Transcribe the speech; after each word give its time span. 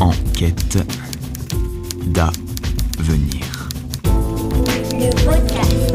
Enquête 0.00 0.78
d'avenir. 2.06 3.68
Le 4.92 5.10
podcast. 5.24 5.94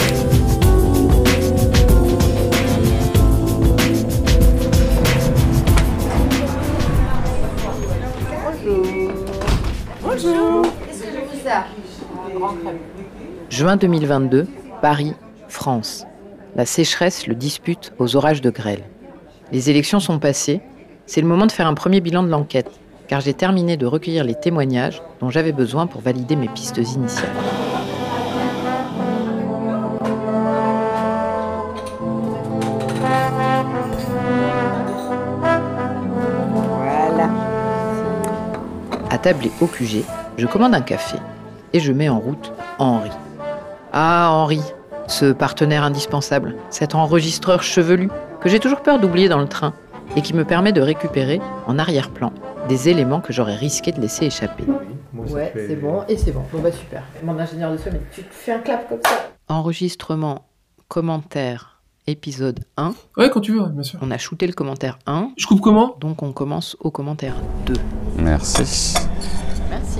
Juin 13.50 13.78
2022, 13.78 14.48
Paris, 14.82 15.14
France. 15.48 16.06
La 16.56 16.66
sécheresse 16.66 17.28
le 17.28 17.36
dispute 17.36 17.94
aux 18.00 18.16
orages 18.16 18.42
de 18.42 18.50
grêle. 18.50 18.84
Les 19.52 19.70
élections 19.70 20.00
sont 20.00 20.20
passées. 20.20 20.62
C'est 21.06 21.22
le 21.22 21.28
moment 21.28 21.48
de 21.48 21.52
faire 21.52 21.68
un 21.68 21.74
premier 21.74 22.02
bilan 22.02 22.24
de 22.24 22.30
l'enquête, 22.30 22.70
car 23.10 23.22
j'ai 23.22 23.34
terminé 23.34 23.76
de 23.76 23.88
recueillir 23.88 24.24
les 24.24 24.36
témoignages 24.36 25.02
dont 25.20 25.32
j'avais 25.32 25.52
besoin 25.52 25.88
pour 25.88 26.00
valider 26.00 26.36
mes 26.36 26.48
pistes 26.48 26.78
initiales. 26.78 27.28
Voilà. 36.78 37.30
Et 39.12 39.52
au 39.60 39.66
QG, 39.66 40.04
je 40.38 40.46
commande 40.46 40.76
un 40.76 40.82
café 40.82 41.18
et 41.74 41.80
je 41.80 41.92
mets 41.92 42.10
en 42.10 42.20
route 42.20 42.54
Henri. 42.78 43.10
Ah, 43.92 44.30
Henri, 44.32 44.62
ce 45.08 45.32
partenaire 45.32 45.84
indispensable, 45.84 46.56
cet 46.70 46.94
enregistreur 46.94 47.64
chevelu 47.64 48.12
que 48.40 48.50
j'ai 48.50 48.60
toujours 48.60 48.82
peur 48.82 49.00
d'oublier 49.00 49.30
dans 49.30 49.40
le 49.40 49.48
train 49.48 49.74
et 50.16 50.22
qui 50.22 50.36
me 50.36 50.46
permet 50.46 50.72
de 50.72 50.82
récupérer 50.82 51.42
en 51.66 51.80
arrière-plan 51.80 52.32
des 52.70 52.88
éléments 52.88 53.20
que 53.20 53.34
j'aurais 53.34 53.56
risqué 53.56 53.92
de 53.92 54.00
laisser 54.00 54.26
échapper. 54.28 54.64
Ouais, 55.14 55.52
c'est 55.56 55.76
bon, 55.76 56.04
et 56.08 56.16
c'est 56.18 56.32
bon. 56.32 56.44
Bon 56.54 56.60
bah 56.62 56.72
super. 56.72 57.04
Mon 57.24 57.38
ingénieur 57.38 57.72
de 57.72 57.78
son, 57.78 57.90
mais 57.92 58.00
tu 58.14 58.24
te 58.24 58.34
fais 58.34 58.54
un 58.54 58.60
clap 58.60 58.88
comme 58.88 59.00
ça. 59.04 59.30
Enregistrement, 59.50 60.46
commentaire, 60.88 61.82
épisode 62.08 62.60
1. 62.78 62.94
Ouais, 63.18 63.30
quand 63.30 63.42
tu 63.42 63.52
veux, 63.54 63.66
bien 63.68 63.84
sûr. 63.84 64.00
On 64.02 64.12
a 64.12 64.18
shooté 64.18 64.48
le 64.48 64.54
commentaire 64.54 65.00
1, 65.08 65.32
Je 65.36 65.46
coupe 65.48 65.60
comment? 65.62 65.96
Donc 66.00 66.22
on 66.24 66.32
commence 66.32 66.78
au 66.80 66.92
commentaire 66.92 67.36
2. 67.66 67.74
Merci. 68.20 68.96
Merci. 69.70 70.00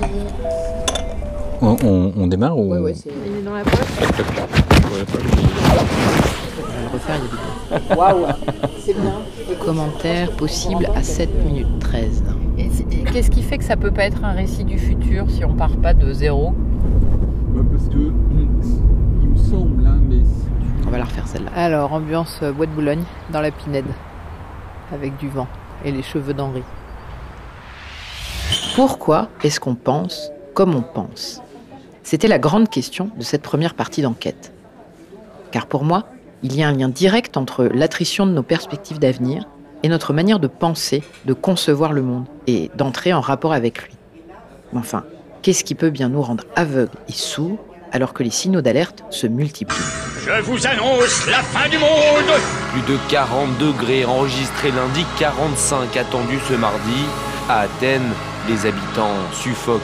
On, 1.60 1.76
on- 1.84 2.12
on 2.16 2.26
démarre 2.28 2.56
ou 2.58 2.70
Ouais, 2.72 2.78
ouais, 2.78 2.94
c'est. 2.94 3.10
Il 3.26 3.38
est 3.38 3.42
dans 3.42 3.54
la 3.54 3.64
poche. 3.64 3.74
On 4.82 4.88
va 4.88 4.98
le 6.80 6.88
refaire, 6.92 7.16
il 7.16 7.22
y 7.22 7.26
a 7.26 7.80
du 7.80 7.86
temps. 7.88 7.96
Waouh, 7.96 8.26
c'est 8.80 8.94
bien. 8.94 9.56
Commentaire 9.64 10.30
possible 10.36 10.88
à 10.96 11.02
7 11.02 11.28
minutes 11.44 11.78
13. 11.80 12.22
Qu'est-ce 13.12 13.30
qui 13.30 13.42
fait 13.42 13.58
que 13.58 13.64
ça 13.64 13.76
peut 13.76 13.90
pas 13.90 14.04
être 14.04 14.24
un 14.24 14.30
récit 14.30 14.62
du 14.62 14.78
futur 14.78 15.28
si 15.28 15.44
on 15.44 15.54
part 15.54 15.76
pas 15.78 15.94
de 15.94 16.12
zéro? 16.12 16.52
Bah, 17.48 17.60
parce 17.72 17.88
que 17.88 18.12
il 19.20 19.28
me 19.28 19.36
semble, 19.36 19.84
hein, 19.84 19.98
mais 20.08 20.20
On 20.86 20.90
va 20.90 20.98
la 20.98 21.04
refaire 21.04 21.26
celle-là. 21.26 21.50
Alors, 21.56 21.92
ambiance 21.92 22.38
euh, 22.44 22.52
bois 22.52 22.66
de 22.66 22.70
Boulogne, 22.70 23.02
dans 23.32 23.40
la 23.40 23.50
Pinède, 23.50 23.84
avec 24.92 25.16
du 25.16 25.28
vent 25.28 25.48
et 25.84 25.90
les 25.90 26.04
cheveux 26.04 26.34
d'Henri. 26.34 26.62
Pourquoi 28.76 29.28
est-ce 29.42 29.58
qu'on 29.58 29.74
pense 29.74 30.30
comme 30.54 30.76
on 30.76 30.82
pense? 30.82 31.42
C'était 32.04 32.28
la 32.28 32.38
grande 32.38 32.68
question 32.68 33.10
de 33.16 33.24
cette 33.24 33.42
première 33.42 33.74
partie 33.74 34.02
d'enquête. 34.02 34.52
Car 35.50 35.66
pour 35.66 35.82
moi, 35.82 36.04
il 36.44 36.54
y 36.54 36.62
a 36.62 36.68
un 36.68 36.72
lien 36.72 36.88
direct 36.88 37.36
entre 37.36 37.64
l'attrition 37.64 38.24
de 38.24 38.30
nos 38.30 38.44
perspectives 38.44 39.00
d'avenir 39.00 39.48
et 39.82 39.88
notre 39.88 40.12
manière 40.12 40.38
de 40.38 40.46
penser, 40.46 41.02
de 41.24 41.32
concevoir 41.32 41.92
le 41.92 42.02
monde 42.02 42.24
et 42.46 42.70
d'entrer 42.76 43.12
en 43.12 43.20
rapport 43.20 43.52
avec 43.52 43.82
lui. 43.82 43.92
Mais 44.72 44.78
enfin, 44.78 45.04
qu'est-ce 45.42 45.64
qui 45.64 45.74
peut 45.74 45.90
bien 45.90 46.08
nous 46.08 46.22
rendre 46.22 46.44
aveugles 46.56 46.96
et 47.08 47.12
sourds 47.12 47.58
alors 47.92 48.12
que 48.12 48.22
les 48.22 48.30
signaux 48.30 48.60
d'alerte 48.60 49.04
se 49.10 49.26
multiplient? 49.26 49.76
Je 50.24 50.42
vous 50.42 50.66
annonce 50.66 51.26
la 51.26 51.42
fin 51.42 51.68
du 51.68 51.78
monde 51.78 52.38
Plus 52.72 52.92
de 52.92 52.98
40 53.08 53.58
degrés 53.58 54.04
enregistrés 54.04 54.70
lundi, 54.70 55.04
45 55.18 55.96
attendus 55.96 56.38
ce 56.48 56.54
mardi. 56.54 57.04
À 57.48 57.60
Athènes, 57.60 58.12
les 58.48 58.66
habitants 58.66 59.16
suffoquent. 59.32 59.80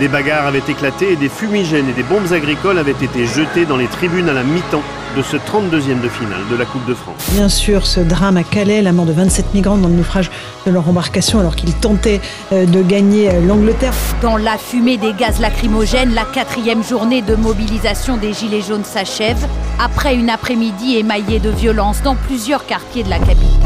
Des 0.00 0.08
bagarres 0.08 0.46
avaient 0.46 0.62
éclaté 0.68 1.12
et 1.12 1.16
des 1.16 1.28
fumigènes 1.28 1.88
et 1.88 1.92
des 1.92 2.02
bombes 2.02 2.32
agricoles 2.32 2.78
avaient 2.78 2.92
été 2.92 3.26
jetés 3.26 3.64
dans 3.64 3.76
les 3.76 3.86
tribunes 3.86 4.28
à 4.28 4.32
la 4.32 4.42
mi-temps 4.42 4.82
de 5.16 5.22
ce 5.22 5.36
32e 5.36 6.02
de 6.02 6.08
finale 6.08 6.42
de 6.50 6.56
la 6.56 6.66
Coupe 6.66 6.84
de 6.86 6.94
France. 6.94 7.16
Bien 7.32 7.48
sûr, 7.48 7.86
ce 7.86 8.00
drame 8.00 8.36
à 8.36 8.42
Calais, 8.42 8.82
la 8.82 8.92
mort 8.92 9.06
de 9.06 9.12
27 9.12 9.54
migrants 9.54 9.78
dans 9.78 9.88
le 9.88 9.94
naufrage 9.94 10.30
de 10.66 10.70
leur 10.70 10.86
embarcation 10.88 11.40
alors 11.40 11.56
qu'ils 11.56 11.74
tentaient 11.74 12.20
euh, 12.52 12.66
de 12.66 12.82
gagner 12.82 13.30
euh, 13.30 13.40
l'Angleterre. 13.40 13.94
Dans 14.20 14.36
la 14.36 14.58
fumée 14.58 14.98
des 14.98 15.14
gaz 15.14 15.40
lacrymogènes, 15.40 16.12
la 16.14 16.24
quatrième 16.24 16.84
journée 16.84 17.22
de 17.22 17.34
mobilisation 17.34 18.18
des 18.18 18.34
Gilets 18.34 18.62
jaunes 18.62 18.84
s'achève, 18.84 19.46
après 19.80 20.14
une 20.14 20.28
après-midi 20.28 20.96
émaillée 20.96 21.38
de 21.38 21.50
violence 21.50 22.02
dans 22.02 22.14
plusieurs 22.14 22.66
quartiers 22.66 23.02
de 23.02 23.10
la 23.10 23.18
capitale. 23.18 23.65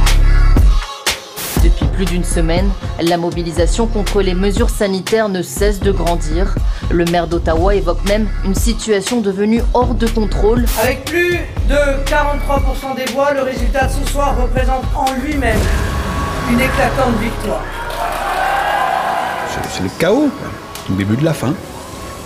Plus 2.00 2.06
d'une 2.06 2.24
semaine, 2.24 2.70
la 3.02 3.18
mobilisation 3.18 3.86
contre 3.86 4.22
les 4.22 4.32
mesures 4.32 4.70
sanitaires 4.70 5.28
ne 5.28 5.42
cesse 5.42 5.80
de 5.80 5.92
grandir. 5.92 6.54
Le 6.90 7.04
maire 7.04 7.26
d'Ottawa 7.26 7.74
évoque 7.74 8.02
même 8.08 8.26
une 8.46 8.54
situation 8.54 9.20
devenue 9.20 9.62
hors 9.74 9.92
de 9.92 10.06
contrôle. 10.06 10.64
Avec 10.82 11.04
plus 11.04 11.36
de 11.68 11.76
43% 12.06 12.96
des 12.96 13.04
voix, 13.12 13.34
le 13.34 13.42
résultat 13.42 13.84
de 13.84 13.92
ce 13.92 14.10
soir 14.10 14.34
représente 14.40 14.84
en 14.96 15.12
lui-même 15.22 15.58
une 16.50 16.60
éclatante 16.60 17.18
victoire. 17.20 17.60
c'est- 19.68 19.82
le 19.82 19.90
chaos, 19.98 20.30
le 20.88 20.94
début 20.96 21.16
de 21.16 21.24
la 21.26 21.34
fin. 21.34 21.52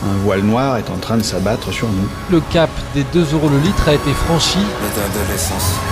Un 0.02 0.16
voile 0.24 0.42
noir 0.42 0.76
est 0.76 0.90
en 0.90 0.96
train 0.96 1.16
de 1.16 1.22
s'abattre 1.22 1.72
sur 1.72 1.88
nous. 1.88 2.08
Le 2.30 2.40
cap 2.40 2.70
des 2.94 3.04
2 3.04 3.34
euros 3.34 3.48
le 3.48 3.58
litre 3.58 3.88
a 3.88 3.94
été 3.94 4.12
franchi. 4.12 4.58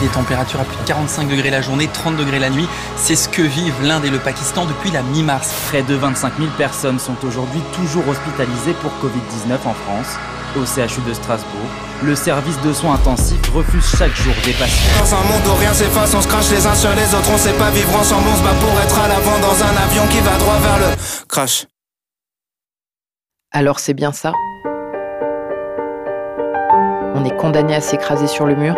Des 0.01 0.09
températures 0.09 0.61
à 0.61 0.65
plus 0.65 0.77
de 0.77 0.87
45 0.87 1.29
degrés 1.29 1.51
la 1.51 1.63
journée, 1.63 1.89
30 1.93 2.17
degrés 2.17 2.39
la 2.39 2.51
nuit, 2.51 2.69
c'est 2.97 3.17
ce 3.17 3.29
que 3.29 3.43
vivent 3.43 3.83
l'Inde 3.83 4.05
et 4.05 4.11
le 4.11 4.19
Pakistan 4.19 4.67
depuis 4.67 4.91
la 4.91 5.03
mi-mars. 5.03 5.53
Près 5.69 5.83
de 5.83 5.95
25 5.95 6.33
000 6.39 6.51
personnes 6.59 6.99
sont 6.99 7.17
aujourd'hui 7.25 7.61
toujours 7.75 8.07
hospitalisées 8.09 8.75
pour 8.81 8.91
Covid-19 9.03 9.55
en 9.65 9.75
France. 9.75 10.19
Au 10.55 10.67
CHU 10.67 11.01
de 11.09 11.15
Strasbourg, 11.15 11.69
le 12.03 12.15
service 12.15 12.61
de 12.61 12.75
soins 12.75 12.97
intensifs 12.97 13.49
refuse 13.55 13.87
chaque 13.97 14.15
jour 14.15 14.35
des 14.45 14.53
patients. 14.53 15.01
Dans 15.01 15.15
un 15.15 15.23
monde 15.23 15.41
où 15.49 15.55
rien 15.59 15.73
s'efface, 15.73 16.13
on 16.15 16.21
se 16.21 16.29
crache 16.29 16.51
les 16.51 16.67
uns 16.67 16.75
sur 16.75 16.91
les 16.91 17.15
autres, 17.15 17.31
on 17.33 17.39
sait 17.39 17.55
pas 17.55 17.71
vivre 17.71 17.97
ensemble, 17.97 18.29
on 18.31 18.37
se 18.37 18.43
bat 18.43 18.55
pour 18.61 18.79
être 18.79 19.01
à 19.01 19.09
l'avant 19.09 19.39
dans 19.39 19.65
un 19.65 19.83
avion 19.83 20.07
qui 20.09 20.21
va 20.21 20.37
droit 20.37 20.59
vers 20.59 20.79
le 20.79 20.95
crash. 21.27 21.65
Alors 23.55 23.81
c'est 23.81 23.93
bien 23.93 24.13
ça? 24.13 24.33
On 27.15 27.23
est 27.23 27.37
condamné 27.37 27.75
à 27.75 27.83
s'écraser 27.83 28.27
sur 28.27 28.47
le 28.47 28.55
mur? 28.55 28.75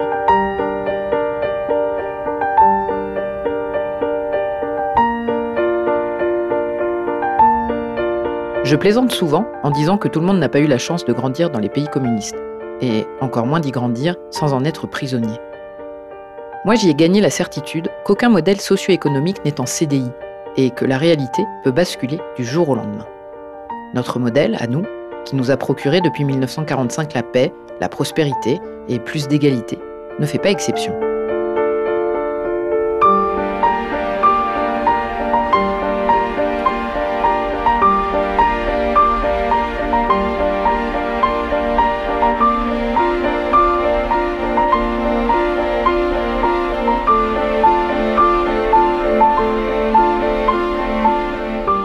Je 8.64 8.74
plaisante 8.74 9.12
souvent 9.12 9.46
en 9.62 9.70
disant 9.70 9.96
que 9.96 10.08
tout 10.08 10.18
le 10.18 10.26
monde 10.26 10.40
n'a 10.40 10.48
pas 10.48 10.58
eu 10.58 10.66
la 10.66 10.78
chance 10.78 11.04
de 11.04 11.12
grandir 11.12 11.50
dans 11.50 11.60
les 11.60 11.68
pays 11.68 11.86
communistes, 11.86 12.34
et 12.80 13.06
encore 13.20 13.46
moins 13.46 13.60
d'y 13.60 13.70
grandir 13.70 14.16
sans 14.32 14.54
en 14.54 14.64
être 14.64 14.88
prisonnier. 14.88 15.38
Moi 16.64 16.74
j'y 16.74 16.90
ai 16.90 16.94
gagné 16.94 17.20
la 17.20 17.30
certitude 17.30 17.90
qu'aucun 18.04 18.28
modèle 18.28 18.60
socio-économique 18.60 19.44
n'est 19.44 19.60
en 19.60 19.66
CDI, 19.66 20.10
et 20.56 20.72
que 20.72 20.84
la 20.84 20.98
réalité 20.98 21.44
peut 21.62 21.70
basculer 21.70 22.18
du 22.36 22.44
jour 22.44 22.70
au 22.70 22.74
lendemain. 22.74 23.06
Notre 23.94 24.18
modèle, 24.18 24.56
à 24.58 24.66
nous, 24.66 24.82
qui 25.24 25.36
nous 25.36 25.52
a 25.52 25.56
procuré 25.56 26.00
depuis 26.00 26.24
1945 26.24 27.14
la 27.14 27.22
paix, 27.22 27.52
la 27.80 27.88
prospérité 27.88 28.58
et 28.88 28.98
plus 28.98 29.28
d'égalité, 29.28 29.78
ne 30.18 30.26
fait 30.26 30.38
pas 30.38 30.50
exception. 30.50 30.98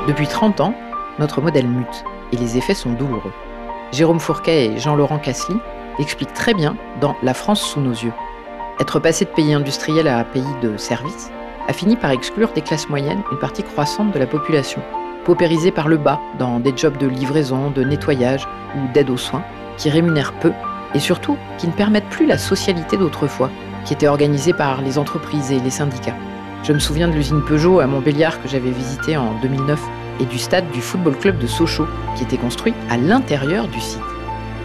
Depuis 0.08 0.26
30 0.26 0.62
ans, 0.62 0.74
notre 1.20 1.42
modèle 1.42 1.68
mute 1.68 2.04
et 2.32 2.38
les 2.38 2.58
effets 2.58 2.74
sont 2.74 2.94
douloureux. 2.94 3.34
Jérôme 3.92 4.20
Fourquet 4.20 4.66
et 4.66 4.80
Jean-Laurent 4.80 5.20
Casely 5.20 5.58
l'expliquent 5.98 6.34
très 6.34 6.54
bien 6.54 6.76
dans 7.02 7.16
La 7.22 7.34
France 7.34 7.62
sous 7.62 7.82
nos 7.82 7.92
yeux. 7.92 8.14
Être 8.80 9.00
passé 9.00 9.26
de 9.26 9.30
pays 9.30 9.54
industriel 9.54 10.08
à 10.08 10.24
pays 10.24 10.44
de 10.62 10.78
services 10.78 11.32
a 11.68 11.74
fini 11.74 11.96
par 11.96 12.12
exclure 12.12 12.52
des 12.54 12.62
classes 12.62 12.90
moyennes 12.90 13.22
une 13.32 13.40
partie 13.40 13.64
croissante 13.64 14.12
de 14.14 14.20
la 14.20 14.26
population, 14.26 14.82
paupérisée 15.26 15.72
par 15.72 15.88
le 15.88 15.98
bas 15.98 16.20
dans 16.40 16.60
des 16.60 16.74
jobs 16.76 16.98
de 16.98 17.08
livraison, 17.08 17.70
de 17.70 17.84
nettoyage 17.84 18.48
ou 18.76 18.92
d'aide 18.94 19.10
aux 19.10 19.18
soins, 19.18 19.44
qui 19.78 19.90
rémunèrent 19.90 20.34
peu 20.40 20.54
et 20.96 21.00
surtout 21.00 21.38
qui 21.58 21.68
ne 21.68 21.74
permettent 21.74 22.10
plus 22.10 22.26
la 22.26 22.38
socialité 22.38 22.98
d'autrefois, 22.98 23.52
qui 23.86 23.94
était 23.94 24.08
organisée 24.08 24.54
par 24.54 24.82
les 24.82 24.98
entreprises 24.98 25.52
et 25.52 25.60
les 25.60 25.70
syndicats. 25.70 26.16
Je 26.64 26.74
me 26.74 26.80
souviens 26.80 27.08
de 27.08 27.14
l'usine 27.14 27.44
Peugeot 27.44 27.80
à 27.80 27.88
Montbéliard 27.88 28.42
que 28.42 28.48
j'avais 28.48 28.72
visitée 28.72 29.18
en 29.18 29.34
2009 29.42 29.80
et 30.20 30.26
du 30.26 30.38
stade 30.38 30.70
du 30.72 30.82
football 30.82 31.18
club 31.18 31.38
de 31.38 31.48
Sochaux 31.48 31.88
qui 32.16 32.24
était 32.24 32.38
construit 32.38 32.74
à 32.90 32.98
l'intérieur 32.98 33.68
du 33.68 33.80
site. 33.80 34.02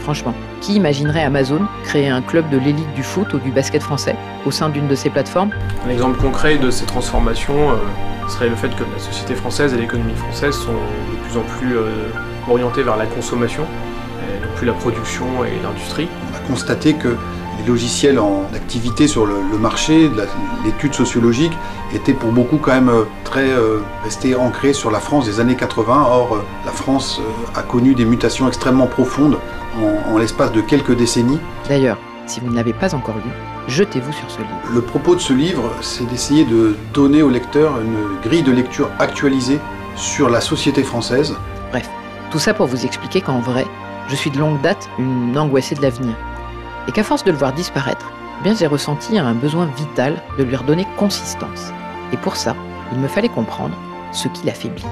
Franchement, 0.01 0.35
qui 0.61 0.75
imaginerait 0.75 1.23
Amazon 1.23 1.67
créer 1.85 2.09
un 2.09 2.21
club 2.21 2.49
de 2.51 2.59
l'élite 2.59 2.93
du 2.95 3.03
foot 3.03 3.33
ou 3.33 3.39
du 3.39 3.51
basket 3.51 3.83
français 3.83 4.17
au 4.45 4.51
sein 4.51 4.69
d'une 4.69 4.87
de 4.87 4.95
ses 4.95 5.09
plateformes? 5.09 5.51
Un 5.87 5.91
exemple 5.91 6.21
concret 6.21 6.59
de 6.59 6.71
ces 6.71 6.85
transformations 6.85 7.71
euh, 7.71 8.29
serait 8.29 8.49
le 8.49 8.57
fait 8.57 8.69
que 8.69 8.85
la 8.93 8.99
société 8.99 9.35
française 9.35 9.73
et 9.73 9.79
l'économie 9.79 10.15
française 10.15 10.55
sont 10.55 10.73
de 10.73 11.17
plus 11.27 11.39
en 11.39 11.43
plus 11.43 11.77
euh, 11.77 12.09
orientées 12.49 12.83
vers 12.83 12.97
la 12.97 13.07
consommation, 13.07 13.63
et 13.63 14.45
non 14.45 14.53
plus 14.57 14.67
la 14.67 14.75
production 14.75 15.45
et 15.45 15.53
l'industrie. 15.63 16.09
On 16.31 16.37
a 16.37 16.49
constaté 16.49 16.95
que 16.95 17.17
les 17.61 17.67
logiciels 17.67 18.19
en 18.19 18.45
activité 18.55 19.07
sur 19.07 19.27
le, 19.27 19.35
le 19.51 19.59
marché, 19.59 20.11
l'étude 20.65 20.95
sociologique, 20.95 21.53
étaient 21.95 22.13
pour 22.15 22.33
beaucoup 22.33 22.59
quand 22.59 22.73
même 22.73 22.89
euh, 22.89 23.05
très 23.25 23.49
euh, 23.51 23.81
restés 24.03 24.35
ancrés 24.35 24.73
sur 24.73 24.91
la 24.91 25.01
France 25.01 25.27
des 25.27 25.41
années 25.41 25.57
80. 25.57 26.07
Or, 26.09 26.35
euh, 26.35 26.45
la 26.65 26.73
France 26.73 27.21
euh, 27.21 27.59
a 27.59 27.63
connu 27.63 27.95
des 27.95 28.05
mutations 28.05 28.49
extrêmement 28.49 28.87
profondes 28.87 29.39
en, 29.81 30.15
en 30.15 30.19
l'espace 30.19 30.53
de 30.53 30.61
quelques 30.61 30.97
décennies. 30.97 31.41
D'ailleurs, 31.69 31.99
si 32.27 32.41
vous 32.41 32.49
ne 32.49 32.55
l'avez 32.55 32.73
pas 32.73 32.95
encore 32.95 33.17
lu, 33.17 33.31
jetez-vous 33.69 34.13
sur 34.13 34.31
ce 34.31 34.39
livre. 34.39 34.51
Le 34.73 34.81
propos 34.81 35.15
de 35.15 35.21
ce 35.21 35.33
livre, 35.33 35.71
c'est 35.81 36.09
d'essayer 36.09 36.45
de 36.45 36.77
donner 36.93 37.23
au 37.23 37.31
lecteur 37.31 37.81
une 37.81 38.21
grille 38.29 38.43
de 38.43 38.53
lecture 38.53 38.89
actualisée 38.99 39.61
sur 39.97 40.29
la 40.29 40.41
société 40.41 40.83
française. 40.83 41.35
Bref, 41.71 41.89
tout 42.31 42.39
ça 42.39 42.55
pour 42.55 42.67
vous 42.67 42.85
expliquer 42.85 43.21
qu'en 43.21 43.41
vrai, 43.41 43.67
je 44.09 44.17
suis 44.17 44.31
de 44.31 44.39
longue 44.39 44.61
date 44.61 44.89
une 44.99 45.37
angoissée 45.39 45.75
de 45.75 45.83
l'avenir. 45.83 46.15
Et 46.89 46.93
qu'à 46.93 47.03
force 47.03 47.25
de 47.25 47.31
le 47.31 47.37
voir 47.37 47.53
disparaître, 47.53 48.11
eh 48.41 48.45
bien 48.45 48.55
j'ai 48.55 48.67
ressenti 48.67 49.19
un 49.19 49.35
besoin 49.35 49.67
vital 49.67 50.23
de 50.39 50.45
lui 50.45 50.57
redonner 50.57 50.87
consistance. 50.97 51.73
Et 52.13 52.17
pour 52.17 52.37
ça, 52.37 52.55
il 52.93 52.99
me 52.99 53.09
fallait 53.09 53.29
comprendre 53.29 53.77
ce 54.13 54.29
qui 54.29 54.47
l'affaiblit. 54.47 54.85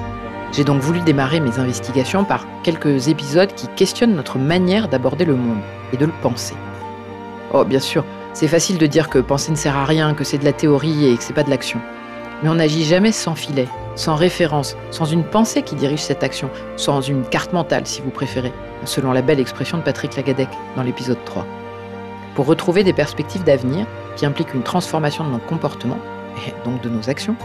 J'ai 0.51 0.63
donc 0.63 0.81
voulu 0.81 0.99
démarrer 1.01 1.39
mes 1.39 1.57
investigations 1.59 2.23
par 2.23 2.45
quelques 2.61 3.07
épisodes 3.07 3.53
qui 3.55 3.67
questionnent 3.69 4.15
notre 4.15 4.37
manière 4.37 4.87
d'aborder 4.87 5.25
le 5.25 5.35
monde 5.35 5.61
et 5.91 5.97
de 5.97 6.05
le 6.05 6.11
penser. 6.21 6.55
Oh, 7.53 7.63
bien 7.63 7.79
sûr, 7.79 8.03
c'est 8.33 8.47
facile 8.47 8.77
de 8.77 8.85
dire 8.85 9.09
que 9.09 9.19
penser 9.19 9.51
ne 9.51 9.55
sert 9.55 9.77
à 9.77 9.85
rien, 9.85 10.13
que 10.13 10.23
c'est 10.23 10.37
de 10.37 10.45
la 10.45 10.53
théorie 10.53 11.07
et 11.07 11.17
que 11.17 11.23
c'est 11.23 11.33
pas 11.33 11.43
de 11.43 11.49
l'action. 11.49 11.79
Mais 12.41 12.49
on 12.49 12.55
n'agit 12.55 12.83
jamais 12.83 13.11
sans 13.11 13.35
filet, 13.35 13.67
sans 13.95 14.15
référence, 14.15 14.75
sans 14.91 15.05
une 15.05 15.23
pensée 15.23 15.63
qui 15.63 15.75
dirige 15.75 16.01
cette 16.01 16.23
action, 16.23 16.49
sans 16.75 17.01
une 17.01 17.23
carte 17.23 17.53
mentale 17.53 17.87
si 17.87 18.01
vous 18.01 18.09
préférez, 18.11 18.53
selon 18.85 19.11
la 19.11 19.21
belle 19.21 19.39
expression 19.39 19.77
de 19.77 19.83
Patrick 19.83 20.15
Lagadec 20.15 20.49
dans 20.75 20.83
l'épisode 20.83 21.23
3. 21.25 21.45
Pour 22.35 22.47
retrouver 22.47 22.83
des 22.83 22.93
perspectives 22.93 23.43
d'avenir 23.43 23.85
qui 24.15 24.25
impliquent 24.25 24.55
une 24.55 24.63
transformation 24.63 25.23
de 25.23 25.29
nos 25.29 25.37
comportements, 25.37 25.99
et 26.47 26.53
donc 26.65 26.81
de 26.81 26.89
nos 26.89 27.09
actions, 27.09 27.35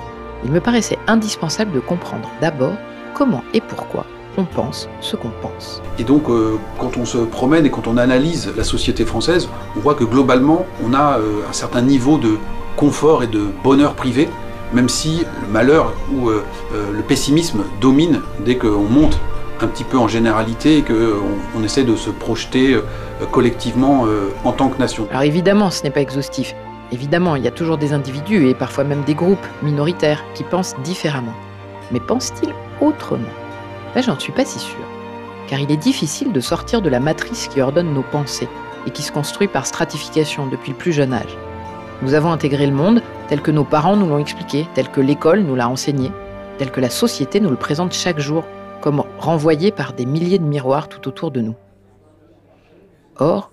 il 0.44 0.50
me 0.50 0.61
paraissait 0.61 0.99
indispensable 1.06 1.73
de 1.73 1.81
comprendre 1.81 2.31
d'abord 2.40 2.73
comment 3.14 3.43
et 3.52 3.61
pourquoi 3.61 4.06
on 4.38 4.44
pense 4.44 4.88
ce 5.00 5.17
qu'on 5.17 5.32
pense. 5.43 5.82
Et 5.99 6.05
donc, 6.05 6.31
euh, 6.31 6.56
quand 6.79 6.96
on 6.96 7.05
se 7.05 7.19
promène 7.19 7.67
et 7.67 7.70
quand 7.70 7.87
on 7.87 7.96
analyse 7.96 8.50
la 8.56 8.64
société 8.64 9.05
française, 9.05 9.49
on 9.76 9.81
voit 9.81 9.94
que 9.94 10.05
globalement, 10.05 10.64
on 10.87 10.94
a 10.94 11.19
euh, 11.19 11.41
un 11.49 11.52
certain 11.52 11.82
niveau 11.82 12.17
de 12.17 12.38
confort 12.76 13.23
et 13.25 13.26
de 13.26 13.46
bonheur 13.64 13.94
privé, 13.94 14.29
même 14.73 14.88
si 14.88 15.25
le 15.43 15.52
malheur 15.52 15.93
ou 16.14 16.29
euh, 16.31 16.44
le 16.73 17.02
pessimisme 17.02 17.64
domine 17.81 18.20
dès 18.44 18.56
qu'on 18.56 18.84
monte 18.84 19.19
un 19.61 19.67
petit 19.67 19.84
peu 19.84 19.99
en 19.99 20.06
généralité 20.06 20.79
et 20.79 20.82
qu'on 20.82 20.94
on 21.58 21.64
essaie 21.64 21.82
de 21.82 21.96
se 21.96 22.11
projeter 22.11 22.79
collectivement 23.26 24.06
euh, 24.06 24.31
en 24.44 24.53
tant 24.53 24.69
que 24.69 24.79
nation. 24.79 25.06
Alors 25.11 25.23
évidemment, 25.23 25.70
ce 25.70 25.82
n'est 25.82 25.91
pas 25.91 26.00
exhaustif. 26.00 26.55
Évidemment, 26.91 27.37
il 27.37 27.44
y 27.44 27.49
a 27.49 27.50
toujours 27.50 27.76
des 27.76 27.93
individus 27.93 28.49
et 28.49 28.55
parfois 28.55 28.85
même 28.85 29.03
des 29.03 29.15
groupes 29.15 29.47
minoritaires 29.62 30.25
qui 30.35 30.44
pensent 30.44 30.75
différemment. 30.85 31.35
Mais 31.91 32.00
pensent-ils 32.00 32.55
autrement? 32.81 33.29
Là, 33.94 34.00
j'en 34.00 34.19
suis 34.19 34.32
pas 34.32 34.44
si 34.44 34.59
sûr. 34.59 34.85
Car 35.49 35.61
il 35.61 35.70
est 35.70 35.76
difficile 35.76 36.32
de 36.32 36.41
sortir 36.41 36.82
de 36.82 36.88
la 36.88 37.00
matrice 37.00 37.49
qui 37.49 37.61
ordonne 37.61 37.93
nos 37.93 38.03
pensées 38.03 38.49
et 38.87 38.91
qui 38.91 39.03
se 39.03 39.12
construit 39.12 39.49
par 39.49 39.67
stratification 39.67 40.47
depuis 40.47 40.73
le 40.73 40.79
plus 40.79 40.93
jeune 40.93 41.12
âge. 41.12 41.37
Nous 42.00 42.15
avons 42.15 42.32
intégré 42.32 42.67
le 42.67 42.73
monde 42.73 43.03
tel 43.29 43.43
que 43.43 43.50
nos 43.50 43.65
parents 43.65 43.97
nous 43.97 44.09
l'ont 44.09 44.19
expliqué, 44.19 44.67
tel 44.75 44.88
que 44.88 45.00
l'école 45.00 45.41
nous 45.41 45.56
l'a 45.56 45.69
enseigné, 45.69 46.12
tel 46.59 46.70
que 46.70 46.81
la 46.81 46.91
société 46.91 47.41
nous 47.41 47.50
le 47.50 47.56
présente 47.56 47.93
chaque 47.93 48.20
jour, 48.20 48.44
comme 48.81 49.03
renvoyé 49.19 49.73
par 49.73 49.93
des 49.93 50.06
milliers 50.06 50.38
de 50.38 50.44
miroirs 50.44 50.88
tout 50.88 51.09
autour 51.09 51.31
de 51.31 51.41
nous. 51.41 51.55
Or, 53.19 53.50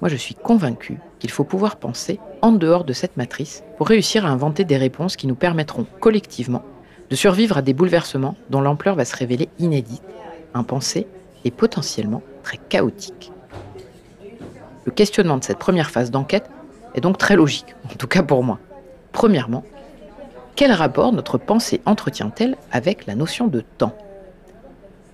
moi 0.00 0.08
je 0.08 0.16
suis 0.16 0.34
convaincu 0.34 0.98
qu'il 1.18 1.30
faut 1.30 1.44
pouvoir 1.44 1.76
penser 1.76 2.20
en 2.42 2.52
dehors 2.52 2.84
de 2.84 2.92
cette 2.92 3.16
matrice 3.16 3.64
pour 3.76 3.88
réussir 3.88 4.24
à 4.24 4.30
inventer 4.30 4.64
des 4.64 4.76
réponses 4.76 5.16
qui 5.16 5.26
nous 5.26 5.34
permettront 5.34 5.86
collectivement 6.00 6.62
de 7.10 7.16
survivre 7.16 7.58
à 7.58 7.62
des 7.62 7.74
bouleversements 7.74 8.36
dont 8.50 8.60
l'ampleur 8.60 8.94
va 8.94 9.04
se 9.04 9.16
révéler 9.16 9.48
inédite, 9.58 10.02
impensée 10.54 11.06
et 11.44 11.50
potentiellement 11.50 12.22
très 12.42 12.58
chaotique. 12.58 13.32
Le 14.84 14.92
questionnement 14.92 15.38
de 15.38 15.44
cette 15.44 15.58
première 15.58 15.90
phase 15.90 16.10
d'enquête 16.10 16.48
est 16.94 17.00
donc 17.00 17.18
très 17.18 17.36
logique, 17.36 17.74
en 17.84 17.94
tout 17.94 18.06
cas 18.06 18.22
pour 18.22 18.44
moi. 18.44 18.58
Premièrement, 19.12 19.64
quel 20.54 20.72
rapport 20.72 21.12
notre 21.12 21.38
pensée 21.38 21.80
entretient-elle 21.86 22.56
avec 22.72 23.06
la 23.06 23.14
notion 23.14 23.46
de 23.46 23.60
temps? 23.60 23.96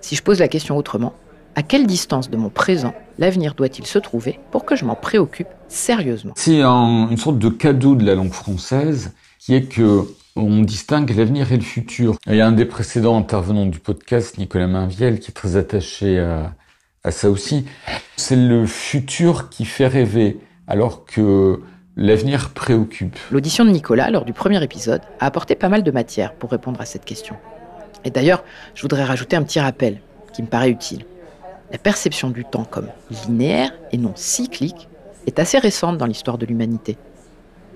Si 0.01 0.15
je 0.15 0.23
pose 0.23 0.39
la 0.39 0.47
question 0.47 0.77
autrement, 0.77 1.13
à 1.55 1.63
quelle 1.63 1.87
distance 1.87 2.29
de 2.29 2.37
mon 2.37 2.49
présent 2.49 2.93
l'avenir 3.17 3.53
doit-il 3.55 3.85
se 3.87 3.97
trouver 3.99 4.39
pour 4.51 4.65
que 4.65 4.75
je 4.75 4.83
m'en 4.85 4.95
préoccupe 4.95 5.47
sérieusement? 5.67 6.33
C'est 6.35 6.61
un- 6.61 7.07
une 7.09 7.17
sorte 7.17 7.39
de 7.39 7.49
cadeau 7.49 7.95
de 7.95 8.05
la 8.05 8.15
langue 8.15 8.33
française 8.33 9.13
qui 9.39 9.53
est 9.55 9.63
que 9.63 10.05
on 10.37 10.61
distingue 10.63 11.15
l'avenir 11.15 11.53
et 11.53 11.55
le 11.57 11.63
futur. 11.63 12.17
Il 12.27 12.35
y 12.35 12.41
a 12.41 12.47
un 12.47 12.51
des 12.51 12.65
précédents 12.65 13.17
intervenants 13.17 13.65
du 13.67 13.79
podcast, 13.79 14.37
Nicolas 14.37 14.67
Mainviel, 14.67 15.21
qui 15.21 15.31
est 15.31 15.33
très 15.33 15.55
attaché 15.55 16.19
à, 16.19 16.53
à 17.05 17.11
ça 17.11 17.29
aussi. 17.29 17.65
C'est 18.17 18.35
le 18.35 18.65
futur 18.65 19.49
qui 19.49 19.63
fait 19.63 19.87
rêver, 19.87 20.37
alors 20.67 21.05
que 21.05 21.61
l'avenir 21.95 22.49
préoccupe. 22.49 23.17
L'audition 23.31 23.63
de 23.63 23.69
Nicolas 23.69 24.09
lors 24.11 24.25
du 24.25 24.33
premier 24.33 24.61
épisode 24.61 24.99
a 25.21 25.27
apporté 25.27 25.55
pas 25.55 25.69
mal 25.69 25.83
de 25.83 25.91
matière 25.91 26.33
pour 26.33 26.51
répondre 26.51 26.81
à 26.81 26.85
cette 26.85 27.05
question. 27.05 27.35
Et 28.03 28.09
d'ailleurs, 28.09 28.43
je 28.73 28.81
voudrais 28.81 29.05
rajouter 29.05 29.37
un 29.37 29.43
petit 29.43 29.61
rappel 29.61 30.01
qui 30.33 30.41
me 30.41 30.47
paraît 30.47 30.69
utile. 30.69 31.05
La 31.71 31.77
perception 31.77 32.29
du 32.29 32.45
temps 32.45 32.65
comme 32.69 32.89
linéaire 33.09 33.71
et 33.91 33.97
non 33.97 34.13
cyclique 34.15 34.87
est 35.27 35.39
assez 35.39 35.57
récente 35.57 35.97
dans 35.97 36.05
l'histoire 36.05 36.37
de 36.37 36.45
l'humanité. 36.45 36.97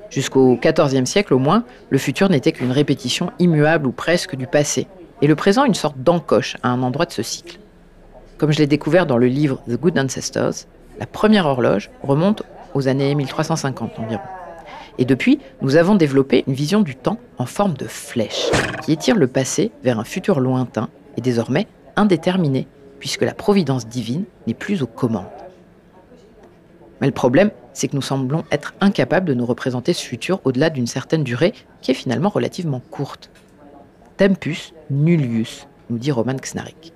Jusqu'au 0.09 0.57
XIVe 0.57 1.05
siècle 1.05 1.33
au 1.33 1.39
moins, 1.39 1.63
le 1.89 1.97
futur 1.97 2.29
n'était 2.29 2.51
qu'une 2.51 2.71
répétition 2.71 3.31
immuable 3.39 3.87
ou 3.87 3.91
presque 3.91 4.35
du 4.35 4.47
passé, 4.47 4.87
et 5.21 5.27
le 5.27 5.35
présent 5.35 5.65
une 5.65 5.75
sorte 5.75 5.99
d'encoche 5.99 6.57
à 6.63 6.69
un 6.69 6.81
endroit 6.81 7.05
de 7.05 7.11
ce 7.11 7.23
cycle. 7.23 7.59
Comme 8.37 8.51
je 8.51 8.59
l'ai 8.59 8.67
découvert 8.67 9.05
dans 9.05 9.17
le 9.17 9.27
livre 9.27 9.61
The 9.67 9.79
Good 9.79 9.99
Ancestors, 9.99 10.53
la 10.99 11.05
première 11.05 11.45
horloge 11.45 11.89
remonte 12.03 12.43
aux 12.73 12.87
années 12.87 13.13
1350 13.15 13.99
environ. 13.99 14.21
Et 14.97 15.05
depuis, 15.05 15.39
nous 15.61 15.75
avons 15.75 15.95
développé 15.95 16.43
une 16.47 16.53
vision 16.53 16.81
du 16.81 16.95
temps 16.95 17.17
en 17.37 17.45
forme 17.45 17.73
de 17.73 17.85
flèche, 17.85 18.49
qui 18.83 18.91
étire 18.91 19.15
le 19.15 19.27
passé 19.27 19.71
vers 19.83 19.99
un 19.99 20.03
futur 20.03 20.39
lointain 20.39 20.89
et 21.17 21.21
désormais 21.21 21.67
indéterminé, 21.95 22.67
puisque 22.99 23.21
la 23.21 23.33
providence 23.33 23.87
divine 23.87 24.25
n'est 24.47 24.53
plus 24.53 24.81
aux 24.81 24.87
commandes. 24.87 25.25
Mais 27.01 27.07
le 27.07 27.13
problème, 27.13 27.51
c'est 27.73 27.87
que 27.87 27.95
nous 27.95 28.01
semblons 28.01 28.43
être 28.51 28.73
incapables 28.81 29.25
de 29.25 29.33
nous 29.33 29.45
représenter 29.45 29.93
ce 29.93 30.03
futur 30.03 30.41
au-delà 30.43 30.69
d'une 30.69 30.87
certaine 30.87 31.23
durée 31.23 31.53
qui 31.81 31.91
est 31.91 31.95
finalement 31.95 32.29
relativement 32.29 32.81
courte. 32.91 33.29
Tempus 34.17 34.73
nullius, 34.89 35.67
nous 35.89 35.97
dit 35.97 36.11
Roman 36.11 36.35
Kznarik. 36.35 36.93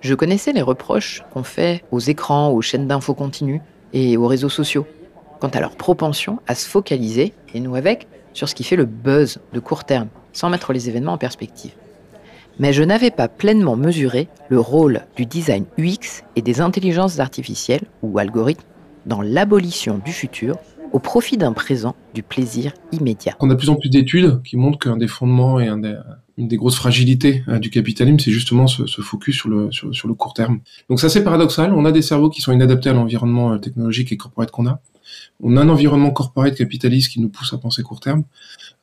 Je 0.00 0.14
connaissais 0.14 0.52
les 0.52 0.62
reproches 0.62 1.24
qu'on 1.32 1.42
fait 1.42 1.82
aux 1.90 1.98
écrans, 1.98 2.50
aux 2.50 2.62
chaînes 2.62 2.86
d'infos 2.86 3.14
continues 3.14 3.60
et 3.92 4.16
aux 4.16 4.28
réseaux 4.28 4.48
sociaux, 4.48 4.86
quant 5.40 5.48
à 5.48 5.60
leur 5.60 5.74
propension 5.74 6.38
à 6.46 6.54
se 6.54 6.68
focaliser, 6.68 7.34
et 7.54 7.60
nous 7.60 7.74
avec, 7.74 8.06
sur 8.32 8.48
ce 8.48 8.54
qui 8.54 8.62
fait 8.62 8.76
le 8.76 8.84
buzz 8.84 9.38
de 9.52 9.58
court 9.58 9.84
terme, 9.84 10.08
sans 10.32 10.50
mettre 10.50 10.72
les 10.72 10.88
événements 10.88 11.14
en 11.14 11.18
perspective. 11.18 11.72
Mais 12.58 12.72
je 12.72 12.82
n'avais 12.82 13.10
pas 13.10 13.28
pleinement 13.28 13.76
mesuré 13.76 14.28
le 14.48 14.58
rôle 14.58 15.02
du 15.14 15.26
design 15.26 15.66
UX 15.78 16.24
et 16.36 16.42
des 16.42 16.60
intelligences 16.60 17.20
artificielles, 17.20 17.82
ou 18.02 18.18
algorithmes, 18.18 18.64
dans 19.04 19.20
l'abolition 19.20 20.00
du 20.04 20.12
futur 20.12 20.56
au 20.92 20.98
profit 20.98 21.36
d'un 21.36 21.52
présent 21.52 21.94
du 22.14 22.22
plaisir 22.22 22.72
immédiat. 22.92 23.36
On 23.40 23.50
a 23.50 23.54
de 23.54 23.58
plus 23.58 23.68
en 23.68 23.76
plus 23.76 23.90
d'études 23.90 24.40
qui 24.42 24.56
montrent 24.56 24.78
qu'un 24.78 24.96
des 24.96 25.08
fondements 25.08 25.60
et 25.60 25.68
une 25.68 26.48
des 26.48 26.56
grosses 26.56 26.76
fragilités 26.76 27.44
euh, 27.48 27.58
du 27.58 27.70
capitalisme, 27.70 28.18
c'est 28.18 28.30
justement 28.30 28.66
ce, 28.66 28.84
focus 29.02 29.36
sur 29.36 29.48
le, 29.48 29.68
le 29.82 30.14
court 30.14 30.34
terme. 30.34 30.60
Donc 30.88 31.00
ça 31.00 31.08
c'est 31.08 31.24
paradoxal, 31.24 31.72
on 31.72 31.84
a 31.84 31.92
des 31.92 32.02
cerveaux 32.02 32.30
qui 32.30 32.40
sont 32.40 32.52
inadaptés 32.52 32.88
à 32.88 32.92
l'environnement 32.92 33.52
euh, 33.52 33.58
technologique 33.58 34.12
et 34.12 34.16
corporate 34.16 34.50
qu'on 34.50 34.66
a. 34.66 34.80
On 35.42 35.56
a 35.56 35.62
un 35.62 35.68
environnement 35.68 36.10
corporate 36.10 36.54
capitaliste 36.54 37.12
qui 37.12 37.20
nous 37.20 37.28
pousse 37.28 37.52
à 37.52 37.58
penser 37.58 37.82
court 37.82 38.00
terme, 38.00 38.24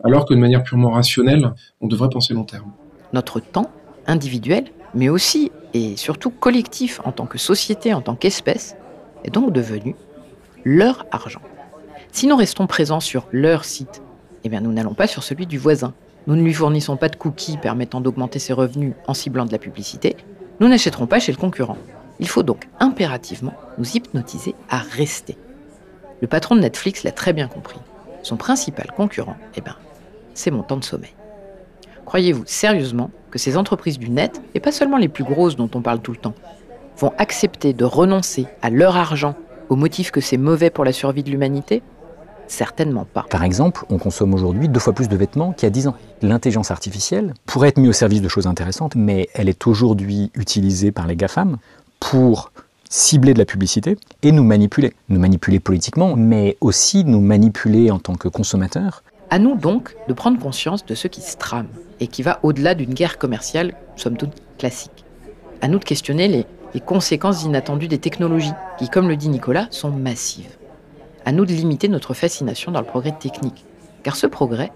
alors 0.04 0.26
que 0.26 0.34
de 0.34 0.40
manière 0.40 0.64
purement 0.64 0.92
rationnelle, 0.92 1.54
on 1.82 1.88
devrait 1.88 2.10
penser 2.10 2.34
long 2.34 2.44
terme. 2.44 2.72
Notre 3.14 3.40
temps, 3.40 3.72
individuel, 4.08 4.66
mais 4.94 5.10
aussi 5.10 5.52
et 5.74 5.98
surtout 5.98 6.30
collectif 6.30 7.02
en 7.04 7.12
tant 7.12 7.26
que 7.26 7.38
société, 7.38 7.94
en 7.94 8.02
tant 8.02 8.16
qu'espèce, 8.16 8.76
est 9.24 9.32
donc 9.32 9.52
devenu 9.52 9.96
leur 10.64 11.06
argent. 11.12 11.42
Si 12.12 12.28
nous 12.28 12.36
restons 12.36 12.68
présents 12.68 13.00
sur 13.00 13.28
leur 13.32 13.66
site, 13.66 14.02
eh 14.44 14.50
bien 14.50 14.62
nous 14.62 14.72
n'allons 14.72 14.94
pas 14.94 15.08
sur 15.08 15.24
celui 15.24 15.48
du 15.48 15.58
voisin. 15.58 15.94
Nous 16.28 16.36
ne 16.36 16.44
lui 16.44 16.54
fournissons 16.54 16.96
pas 16.96 17.10
de 17.10 17.16
cookies 17.16 17.58
permettant 17.58 18.02
d'augmenter 18.02 18.40
ses 18.40 18.54
revenus 18.54 18.94
en 19.08 19.14
ciblant 19.14 19.46
de 19.46 19.52
la 19.52 19.58
publicité. 19.58 20.16
Nous 20.60 20.68
n'achèterons 20.68 21.08
pas 21.08 21.20
chez 21.20 21.32
le 21.32 21.38
concurrent. 21.38 21.78
Il 22.20 22.28
faut 22.28 22.44
donc 22.44 22.68
impérativement 22.80 23.54
nous 23.78 23.98
hypnotiser 23.98 24.56
à 24.70 24.78
rester. 24.78 25.38
Le 26.22 26.28
patron 26.28 26.56
de 26.56 26.62
Netflix 26.62 27.04
l'a 27.04 27.12
très 27.12 27.34
bien 27.34 27.48
compris. 27.48 27.80
Son 28.22 28.38
principal 28.38 28.92
concurrent, 28.96 29.36
eh 29.56 29.62
ben, 29.62 29.76
c'est 30.34 30.52
mon 30.52 30.64
temps 30.64 30.78
de 30.78 30.86
sommeil. 30.86 31.14
Croyez-vous 32.06 32.44
sérieusement 32.46 33.10
que 33.32 33.40
ces 33.40 33.58
entreprises 33.58 33.98
du 33.98 34.10
net, 34.10 34.42
et 34.54 34.60
pas 34.60 34.72
seulement 34.72 34.98
les 34.98 35.08
plus 35.08 35.24
grosses 35.24 35.56
dont 35.56 35.70
on 35.74 35.82
parle 35.82 36.00
tout 36.00 36.12
le 36.12 36.18
temps, 36.18 36.36
vont 36.98 37.14
accepter 37.18 37.74
de 37.74 37.86
renoncer 37.86 38.46
à 38.62 38.70
leur 38.70 38.96
argent 38.96 39.36
au 39.70 39.76
motif 39.76 40.12
que 40.12 40.22
c'est 40.22 40.38
mauvais 40.38 40.70
pour 40.70 40.86
la 40.86 40.94
survie 40.94 41.24
de 41.24 41.32
l'humanité? 41.32 41.82
Certainement 42.48 43.06
pas. 43.06 43.26
Par 43.30 43.44
exemple, 43.44 43.86
on 43.90 43.98
consomme 43.98 44.34
aujourd'hui 44.34 44.68
deux 44.68 44.80
fois 44.80 44.94
plus 44.94 45.08
de 45.08 45.16
vêtements 45.16 45.54
qu'il 45.54 45.66
y 45.66 45.68
a 45.68 45.72
dix 45.72 45.88
ans. 45.88 45.96
L'intelligence 46.22 46.72
artificielle 46.72 47.34
pourrait 47.46 47.70
être 47.70 47.78
mise 47.78 47.90
au 47.90 47.94
service 47.94 48.22
de 48.22 48.28
choses 48.28 48.48
intéressantes, 48.48 48.96
mais 48.96 49.30
elle 49.34 49.50
est 49.50 49.66
aujourd'hui 49.66 50.30
utilisée 50.36 50.92
par 50.92 51.08
les 51.08 51.16
GAFAM 51.16 51.58
pour 52.00 52.52
cibler 52.90 53.34
de 53.34 53.40
la 53.40 53.46
publicité 53.46 53.98
et 54.22 54.32
nous 54.32 54.44
manipuler. 54.44 54.94
Nous 55.10 55.20
manipuler 55.20 55.60
politiquement, 55.60 56.16
mais 56.16 56.58
aussi 56.62 57.06
nous 57.06 57.22
manipuler 57.22 57.90
en 57.90 57.98
tant 57.98 58.16
que 58.16 58.28
consommateurs. 58.28 59.04
À 59.34 59.40
nous 59.40 59.56
donc 59.56 59.96
de 60.08 60.14
prendre 60.14 60.38
conscience 60.38 60.86
de 60.86 60.94
ce 60.94 61.08
qui 61.08 61.22
se 61.22 61.38
trame 61.38 61.66
et 62.00 62.06
qui 62.06 62.22
va 62.22 62.40
au-delà 62.44 62.76
d'une 62.76 62.94
guerre 62.94 63.18
commerciale, 63.18 63.74
somme 63.96 64.16
toute 64.16 64.36
classique. 64.60 65.06
À 65.60 65.68
nous 65.68 65.80
de 65.80 65.84
questionner 65.84 66.28
les, 66.28 66.46
conséquences 66.82 67.44
inattendues 67.44 67.88
des 67.88 67.98
technologies, 67.98 68.54
qui, 68.78 68.90
comme 68.90 69.08
le 69.08 69.16
dit 69.16 69.30
Nicolas, 69.30 69.66
sont 69.72 69.90
massives 69.90 70.56
à 71.26 71.32
nous 71.32 71.48
de 71.48 71.52
limiter 71.52 71.88
notre 71.88 72.14
fascination 72.14 72.72
dans 72.72 72.80
le 72.80 72.86
progrès 72.86 73.16
technique. 73.20 73.66
Car 74.04 74.16
ce 74.16 74.28
progrès, 74.28 74.72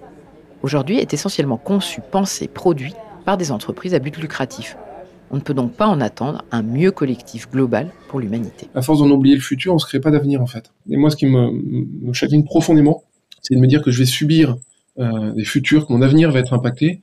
aujourd'hui, 0.64 0.98
est 0.98 1.14
essentiellement 1.14 1.58
conçu, 1.58 2.02
pensé, 2.02 2.48
produit 2.48 2.96
par 3.26 3.38
des 3.38 3.52
entreprises 3.52 3.94
à 3.94 4.00
but 4.00 4.18
lucratif. 4.18 4.76
On 5.30 5.36
ne 5.36 5.42
peut 5.42 5.54
donc 5.54 5.74
pas 5.74 5.86
en 5.86 6.02
attendre 6.02 6.44
un 6.52 6.64
mieux 6.64 6.90
collectif 6.90 7.48
global 7.52 7.92
pour 8.08 8.20
l'humanité. 8.20 8.70
À 8.74 8.82
force 8.82 8.98
d'en 8.98 9.12
oublier 9.12 9.36
le 9.36 9.42
futur, 9.42 9.74
on 9.74 9.76
ne 9.76 9.80
se 9.80 9.86
crée 9.86 10.00
pas 10.00 10.10
d'avenir 10.10 10.42
en 10.42 10.48
fait. 10.48 10.72
Et 10.90 10.98
moi, 10.98 11.12
ce 11.12 11.16
qui 11.16 11.28
me 11.28 12.12
chagrine 12.14 12.44
profondément, 12.44 13.04
c'est 13.48 13.56
de 13.56 13.62
me 13.62 13.68
dire 13.68 13.82
que 13.82 13.92
je 13.92 14.00
vais 14.00 14.06
subir 14.06 14.58
euh, 15.00 15.32
des 15.32 15.46
futurs, 15.46 15.88
que 15.88 15.94
mon 15.94 16.02
avenir 16.02 16.32
va 16.32 16.40
être 16.40 16.54
impacté 16.54 17.02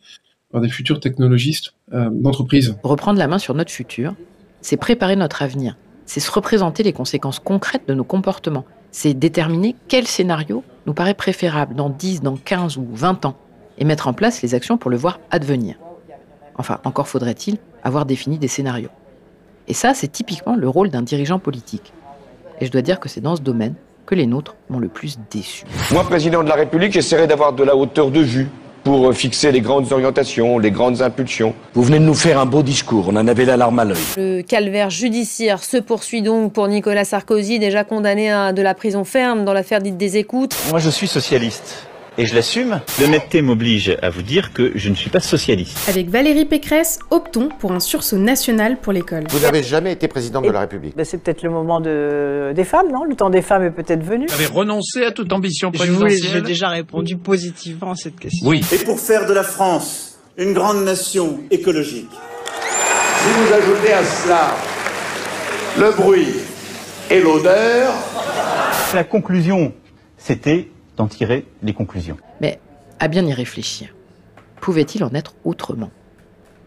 par 0.52 0.60
des 0.60 0.68
futurs 0.68 1.00
technologistes 1.00 1.74
euh, 1.92 2.10
d'entreprise. 2.12 2.76
Reprendre 2.82 3.18
la 3.18 3.28
main 3.28 3.38
sur 3.38 3.54
notre 3.54 3.70
futur, 3.70 4.14
c'est 4.60 4.76
préparer 4.76 5.16
notre 5.16 5.42
avenir, 5.42 5.76
c'est 6.04 6.20
se 6.20 6.30
représenter 6.30 6.82
les 6.82 6.92
conséquences 6.92 7.38
concrètes 7.38 7.88
de 7.88 7.94
nos 7.94 8.04
comportements, 8.04 8.64
c'est 8.90 9.14
déterminer 9.14 9.74
quel 9.88 10.06
scénario 10.06 10.62
nous 10.86 10.92
paraît 10.92 11.14
préférable 11.14 11.74
dans 11.74 11.88
10, 11.88 12.20
dans 12.20 12.36
15 12.36 12.76
ou 12.76 12.86
20 12.92 13.24
ans, 13.24 13.36
et 13.78 13.84
mettre 13.84 14.06
en 14.06 14.12
place 14.12 14.42
les 14.42 14.54
actions 14.54 14.76
pour 14.76 14.90
le 14.90 14.96
voir 14.96 15.18
advenir. 15.30 15.76
Enfin, 16.56 16.78
encore 16.84 17.08
faudrait-il 17.08 17.56
avoir 17.82 18.06
défini 18.06 18.38
des 18.38 18.48
scénarios. 18.48 18.90
Et 19.66 19.74
ça, 19.74 19.94
c'est 19.94 20.08
typiquement 20.08 20.56
le 20.56 20.68
rôle 20.68 20.90
d'un 20.90 21.02
dirigeant 21.02 21.38
politique. 21.38 21.92
Et 22.60 22.66
je 22.66 22.70
dois 22.70 22.82
dire 22.82 23.00
que 23.00 23.08
c'est 23.08 23.20
dans 23.20 23.34
ce 23.34 23.42
domaine 23.42 23.74
que 24.06 24.14
les 24.14 24.26
nôtres 24.26 24.54
m'ont 24.68 24.78
le 24.78 24.88
plus 24.88 25.18
déçu. 25.30 25.64
Moi, 25.92 26.04
président 26.04 26.42
de 26.42 26.48
la 26.48 26.54
République, 26.54 26.92
j'essaierai 26.92 27.26
d'avoir 27.26 27.52
de 27.52 27.64
la 27.64 27.76
hauteur 27.76 28.10
de 28.10 28.20
vue 28.20 28.48
pour 28.84 29.14
fixer 29.14 29.50
les 29.50 29.62
grandes 29.62 29.90
orientations, 29.92 30.58
les 30.58 30.70
grandes 30.70 31.00
impulsions. 31.00 31.54
Vous 31.72 31.82
venez 31.82 31.98
de 31.98 32.04
nous 32.04 32.14
faire 32.14 32.38
un 32.38 32.44
beau 32.44 32.62
discours, 32.62 33.06
on 33.08 33.16
en 33.16 33.26
avait 33.26 33.46
la 33.46 33.56
larme 33.56 33.78
à 33.78 33.84
l'œil. 33.86 33.96
Le 34.16 34.42
calvaire 34.42 34.90
judiciaire 34.90 35.64
se 35.64 35.78
poursuit 35.78 36.20
donc 36.20 36.52
pour 36.52 36.68
Nicolas 36.68 37.06
Sarkozy, 37.06 37.58
déjà 37.58 37.82
condamné 37.84 38.30
à 38.30 38.52
de 38.52 38.60
la 38.60 38.74
prison 38.74 39.04
ferme 39.04 39.46
dans 39.46 39.54
l'affaire 39.54 39.80
dite 39.80 39.96
des 39.96 40.18
écoutes. 40.18 40.54
Moi 40.70 40.80
je 40.80 40.90
suis 40.90 41.08
socialiste. 41.08 41.88
Et 42.16 42.26
je 42.26 42.34
l'assume. 42.36 42.80
L'honnêteté 43.00 43.42
m'oblige 43.42 43.96
à 44.00 44.08
vous 44.08 44.22
dire 44.22 44.52
que 44.52 44.70
je 44.76 44.88
ne 44.88 44.94
suis 44.94 45.10
pas 45.10 45.18
socialiste. 45.18 45.88
Avec 45.88 46.08
Valérie 46.08 46.44
Pécresse, 46.44 47.00
optons 47.10 47.48
pour 47.58 47.72
un 47.72 47.80
sursaut 47.80 48.18
national 48.18 48.78
pour 48.80 48.92
l'école. 48.92 49.24
Vous 49.30 49.40
n'avez 49.40 49.64
jamais 49.64 49.90
été 49.90 50.06
président 50.06 50.40
de 50.40 50.50
la 50.50 50.60
République. 50.60 50.96
Ben, 50.96 51.04
c'est 51.04 51.18
peut-être 51.18 51.42
le 51.42 51.50
moment 51.50 51.80
de... 51.80 52.52
des 52.54 52.62
femmes, 52.62 52.86
non? 52.92 53.02
Le 53.02 53.16
temps 53.16 53.30
des 53.30 53.42
femmes 53.42 53.64
est 53.64 53.72
peut-être 53.72 54.04
venu. 54.04 54.26
Vous 54.28 54.34
avez 54.34 54.46
renoncé 54.46 55.02
à 55.04 55.10
toute 55.10 55.32
ambition 55.32 55.72
présidentielle 55.72 56.30
J'ai 56.34 56.40
déjà 56.40 56.68
répondu 56.68 57.16
positivement 57.16 57.92
à 57.92 57.96
cette 57.96 58.20
question. 58.20 58.48
Oui. 58.48 58.64
Et 58.72 58.78
pour 58.84 59.00
faire 59.00 59.26
de 59.26 59.32
la 59.32 59.42
France 59.42 60.18
une 60.36 60.52
grande 60.52 60.84
nation 60.84 61.40
écologique. 61.50 62.10
Si 62.10 63.28
vous 63.32 63.52
ajoutez 63.52 63.92
à 63.92 64.04
cela 64.04 64.50
le 65.78 65.90
bruit 65.90 66.28
et 67.10 67.20
l'odeur... 67.20 67.92
La 68.94 69.02
conclusion, 69.02 69.72
c'était 70.16 70.68
d'en 70.96 71.06
tirer 71.06 71.46
les 71.62 71.72
conclusions. 71.72 72.16
Mais 72.40 72.58
à 73.00 73.08
bien 73.08 73.24
y 73.26 73.32
réfléchir, 73.32 73.94
pouvait-il 74.60 75.04
en 75.04 75.10
être 75.14 75.34
autrement? 75.44 75.90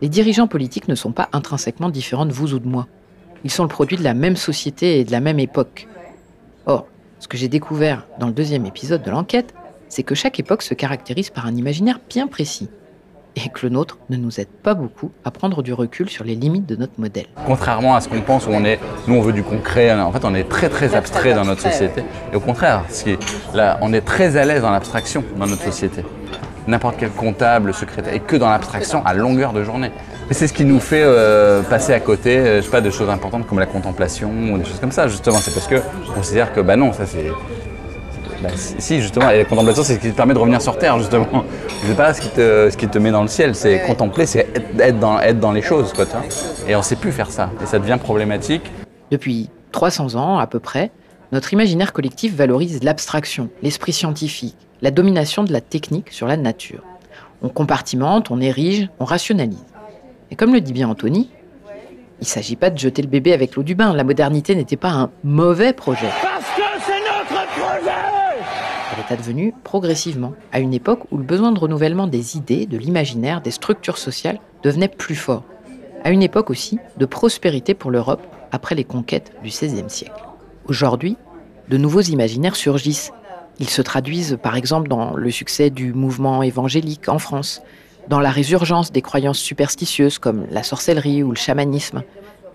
Les 0.01 0.09
dirigeants 0.09 0.47
politiques 0.47 0.87
ne 0.87 0.95
sont 0.95 1.11
pas 1.11 1.29
intrinsèquement 1.33 1.89
différents 1.89 2.25
de 2.25 2.33
vous 2.33 2.53
ou 2.53 2.59
de 2.59 2.67
moi. 2.67 2.87
Ils 3.43 3.51
sont 3.51 3.63
le 3.63 3.69
produit 3.69 3.97
de 3.97 4.03
la 4.03 4.13
même 4.13 4.35
société 4.35 4.99
et 4.99 5.05
de 5.05 5.11
la 5.11 5.19
même 5.19 5.39
époque. 5.39 5.87
Or, 6.65 6.87
ce 7.19 7.27
que 7.27 7.37
j'ai 7.37 7.47
découvert 7.47 8.05
dans 8.19 8.27
le 8.27 8.33
deuxième 8.33 8.65
épisode 8.65 9.01
de 9.01 9.09
l'enquête, 9.09 9.53
c'est 9.89 10.03
que 10.03 10.15
chaque 10.15 10.39
époque 10.39 10.61
se 10.61 10.73
caractérise 10.73 11.29
par 11.29 11.45
un 11.45 11.55
imaginaire 11.55 11.99
bien 12.09 12.27
précis 12.27 12.69
et 13.45 13.49
que 13.49 13.65
le 13.65 13.69
nôtre 13.69 13.97
ne 14.09 14.17
nous 14.17 14.39
aide 14.39 14.47
pas 14.47 14.73
beaucoup 14.73 15.11
à 15.23 15.31
prendre 15.31 15.61
du 15.61 15.73
recul 15.73 16.09
sur 16.09 16.23
les 16.23 16.35
limites 16.35 16.65
de 16.65 16.75
notre 16.75 16.93
modèle. 16.97 17.27
Contrairement 17.45 17.95
à 17.95 18.01
ce 18.01 18.09
qu'on 18.09 18.21
pense, 18.21 18.47
où 18.47 18.49
on 18.51 18.65
est, 18.65 18.79
nous 19.07 19.15
on 19.15 19.21
veut 19.21 19.33
du 19.33 19.43
concret, 19.43 19.93
en 19.93 20.11
fait 20.11 20.25
on 20.25 20.33
est 20.33 20.49
très 20.49 20.69
très 20.69 20.95
abstrait 20.95 21.33
dans 21.33 21.45
notre 21.45 21.61
société. 21.61 22.03
Et 22.33 22.35
au 22.35 22.39
contraire, 22.39 22.83
là, 23.53 23.77
on 23.81 23.93
est 23.93 24.01
très 24.01 24.37
à 24.37 24.45
l'aise 24.45 24.61
dans 24.61 24.71
l'abstraction 24.71 25.23
dans 25.37 25.45
notre 25.45 25.63
société. 25.63 26.03
N'importe 26.67 26.95
quel 26.99 27.11
comptable, 27.11 27.73
secrétaire, 27.73 28.13
et 28.13 28.19
que 28.19 28.35
dans 28.35 28.49
l'abstraction 28.49 29.05
à 29.05 29.13
longueur 29.13 29.53
de 29.53 29.63
journée. 29.63 29.91
Et 30.29 30.33
c'est 30.33 30.47
ce 30.47 30.53
qui 30.53 30.65
nous 30.65 30.81
fait 30.81 31.03
euh, 31.03 31.61
passer 31.61 31.93
à 31.93 32.01
côté, 32.01 32.37
euh, 32.37 32.57
je 32.57 32.65
sais 32.65 32.71
pas, 32.71 32.81
de 32.81 32.89
choses 32.89 33.09
importantes 33.09 33.47
comme 33.47 33.59
la 33.59 33.65
contemplation 33.65 34.29
ou 34.51 34.57
des 34.57 34.65
choses 34.65 34.79
comme 34.79 34.91
ça, 34.91 35.07
justement. 35.07 35.37
C'est 35.37 35.53
parce 35.53 35.67
que 35.67 35.77
on 36.09 36.13
considère 36.13 36.51
que, 36.51 36.59
bah 36.59 36.75
non, 36.75 36.91
ça 36.91 37.05
c'est 37.05 37.31
bah, 38.41 38.49
si, 38.55 39.01
justement, 39.01 39.29
et 39.29 39.39
la 39.39 39.45
contemplation, 39.45 39.83
c'est 39.83 39.95
ce 39.95 39.99
qui 39.99 40.11
te 40.11 40.15
permet 40.15 40.33
de 40.33 40.39
revenir 40.39 40.61
sur 40.61 40.77
Terre, 40.77 40.97
justement. 40.99 41.43
C'est 41.83 41.95
pas 41.95 42.13
ce 42.13 42.21
qui, 42.21 42.29
te, 42.29 42.69
ce 42.71 42.77
qui 42.77 42.87
te 42.87 42.97
met 42.99 43.11
dans 43.11 43.23
le 43.23 43.27
ciel, 43.27 43.55
c'est 43.55 43.81
contempler, 43.81 44.25
c'est 44.25 44.47
être 44.79 44.99
dans, 44.99 45.19
être 45.19 45.39
dans 45.39 45.51
les 45.51 45.61
choses, 45.61 45.93
quoi, 45.93 46.05
Et 46.67 46.75
on 46.75 46.81
sait 46.81 46.95
plus 46.95 47.11
faire 47.11 47.31
ça, 47.31 47.49
et 47.61 47.65
ça 47.65 47.79
devient 47.79 47.97
problématique. 48.01 48.63
Depuis 49.11 49.49
300 49.71 50.15
ans, 50.15 50.37
à 50.37 50.47
peu 50.47 50.59
près, 50.59 50.91
notre 51.31 51.53
imaginaire 51.53 51.93
collectif 51.93 52.35
valorise 52.35 52.83
l'abstraction, 52.83 53.49
l'esprit 53.63 53.93
scientifique, 53.93 54.55
la 54.81 54.91
domination 54.91 55.43
de 55.43 55.51
la 55.51 55.61
technique 55.61 56.11
sur 56.11 56.27
la 56.27 56.37
nature. 56.37 56.83
On 57.41 57.49
compartimente, 57.49 58.31
on 58.31 58.39
érige, 58.39 58.89
on 58.99 59.05
rationalise. 59.05 59.65
Et 60.31 60.35
comme 60.35 60.53
le 60.53 60.61
dit 60.61 60.73
bien 60.73 60.89
Anthony, 60.89 61.29
il 62.19 62.23
ne 62.23 62.25
s'agit 62.25 62.55
pas 62.55 62.69
de 62.69 62.77
jeter 62.77 63.01
le 63.01 63.07
bébé 63.07 63.33
avec 63.33 63.55
l'eau 63.55 63.63
du 63.63 63.75
bain. 63.75 63.93
La 63.93 64.03
modernité 64.03 64.55
n'était 64.55 64.75
pas 64.75 64.89
un 64.89 65.11
mauvais 65.23 65.73
projet. 65.73 66.09
Parce 66.21 66.45
que 66.55 66.63
c'est 66.83 66.99
notre 66.99 67.47
projet 67.51 67.91
est 68.99 69.13
advenue 69.13 69.53
progressivement, 69.63 70.33
à 70.51 70.59
une 70.59 70.73
époque 70.73 71.11
où 71.11 71.17
le 71.17 71.23
besoin 71.23 71.51
de 71.51 71.59
renouvellement 71.59 72.07
des 72.07 72.37
idées, 72.37 72.65
de 72.65 72.77
l'imaginaire, 72.77 73.41
des 73.41 73.51
structures 73.51 73.97
sociales 73.97 74.39
devenait 74.63 74.87
plus 74.87 75.15
fort. 75.15 75.43
À 76.03 76.11
une 76.11 76.23
époque 76.23 76.49
aussi 76.49 76.79
de 76.97 77.05
prospérité 77.05 77.73
pour 77.73 77.91
l'Europe 77.91 78.25
après 78.51 78.75
les 78.75 78.83
conquêtes 78.83 79.33
du 79.43 79.49
XVIe 79.49 79.89
siècle. 79.89 80.23
Aujourd'hui, 80.65 81.17
de 81.69 81.77
nouveaux 81.77 82.01
imaginaires 82.01 82.55
surgissent. 82.55 83.11
Ils 83.59 83.69
se 83.69 83.81
traduisent 83.81 84.37
par 84.41 84.55
exemple 84.55 84.87
dans 84.87 85.15
le 85.15 85.31
succès 85.31 85.69
du 85.69 85.93
mouvement 85.93 86.43
évangélique 86.43 87.09
en 87.09 87.19
France, 87.19 87.61
dans 88.07 88.19
la 88.19 88.29
résurgence 88.29 88.91
des 88.91 89.01
croyances 89.01 89.39
superstitieuses 89.39 90.19
comme 90.19 90.45
la 90.49 90.63
sorcellerie 90.63 91.23
ou 91.23 91.31
le 91.31 91.37
chamanisme, 91.37 92.03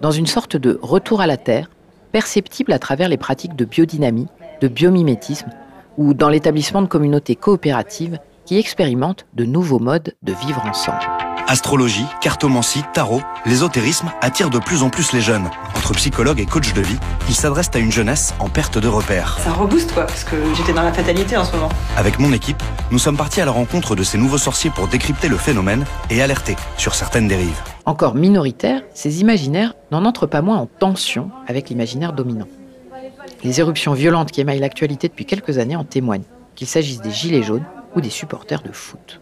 dans 0.01 0.13
une 0.13 0.27
sorte 0.27 0.57
de 0.57 0.79
retour 0.83 1.21
à 1.21 1.27
la 1.27 1.37
terre, 1.37 1.69
perceptible 2.11 2.73
à 2.73 2.79
travers 2.79 3.09
les 3.09 3.17
pratiques 3.17 3.57
de 3.57 3.65
biodynamie, 3.65 4.29
de 4.61 4.69
biomimétisme 4.69 5.51
ou 5.97 6.15
dans 6.15 6.29
l'établissement 6.29 6.83
de 6.83 6.87
communautés 6.87 7.37
coopératives 7.37 8.19
qui 8.45 8.59
expérimentent 8.59 9.27
de 9.35 9.45
nouveaux 9.45 9.79
modes 9.79 10.15
de 10.23 10.33
vivre 10.33 10.63
ensemble. 10.67 11.01
Astrologie, 11.49 12.07
cartomancie, 12.21 12.83
tarot, 12.95 13.21
l'ésotérisme 13.45 14.11
attirent 14.21 14.49
de 14.49 14.59
plus 14.59 14.83
en 14.83 14.91
plus 14.91 15.13
les 15.13 15.21
jeunes. 15.21 15.51
Entre 15.77 15.93
psychologues 15.95 16.41
et 16.41 16.47
coachs 16.47 16.73
de 16.73 16.81
vie, 16.81 16.99
ils 17.29 17.35
s'adressent 17.35 17.75
à 17.75 17.79
une 17.79 17.93
jeunesse 17.93 18.33
en 18.39 18.49
perte 18.49 18.79
de 18.79 18.89
repères. 18.89 19.39
Ça 19.41 19.53
rebooste 19.53 19.93
quoi, 19.93 20.07
parce 20.07 20.25
que 20.25 20.37
j'étais 20.55 20.73
dans 20.73 20.83
la 20.83 20.93
fatalité 20.93 21.37
en 21.37 21.45
ce 21.45 21.53
moment. 21.55 21.69
Avec 21.97 22.19
mon 22.19 22.33
équipe, 22.33 22.63
nous 22.91 22.99
sommes 22.99 23.17
partis 23.17 23.41
à 23.41 23.45
la 23.45 23.51
rencontre 23.51 23.97
de 23.97 24.03
ces 24.03 24.19
nouveaux 24.19 24.39
sorciers 24.39 24.71
pour 24.71 24.89
décrypter 24.89 25.29
le 25.29 25.37
phénomène 25.37 25.85
et 26.11 26.23
alerter 26.23 26.57
sur 26.79 26.95
certaines 26.95 27.29
dérives. 27.29 27.61
Encore 27.85 28.15
minoritaires, 28.15 28.83
ces 28.95 29.21
imaginaires 29.21 29.75
n'en 29.91 30.05
entrent 30.05 30.27
pas 30.27 30.43
moins 30.43 30.59
en 30.59 30.67
tension 30.67 31.31
avec 31.49 31.69
l'imaginaire 31.69 32.13
dominant. 32.13 32.47
Les 33.45 33.61
éruptions 33.61 33.93
violentes 33.93 34.31
qui 34.31 34.41
émaillent 34.41 34.61
l'actualité 34.61 35.09
depuis 35.09 35.27
quelques 35.27 35.59
années 35.59 35.77
en 35.77 35.85
témoignent, 35.85 36.25
qu'il 36.55 36.67
s'agisse 36.67 37.01
des 37.01 37.11
gilets 37.11 37.43
jaunes 37.43 37.65
ou 37.95 38.01
des 38.01 38.11
supporters 38.11 38.63
de 38.63 38.73
foot. 38.73 39.21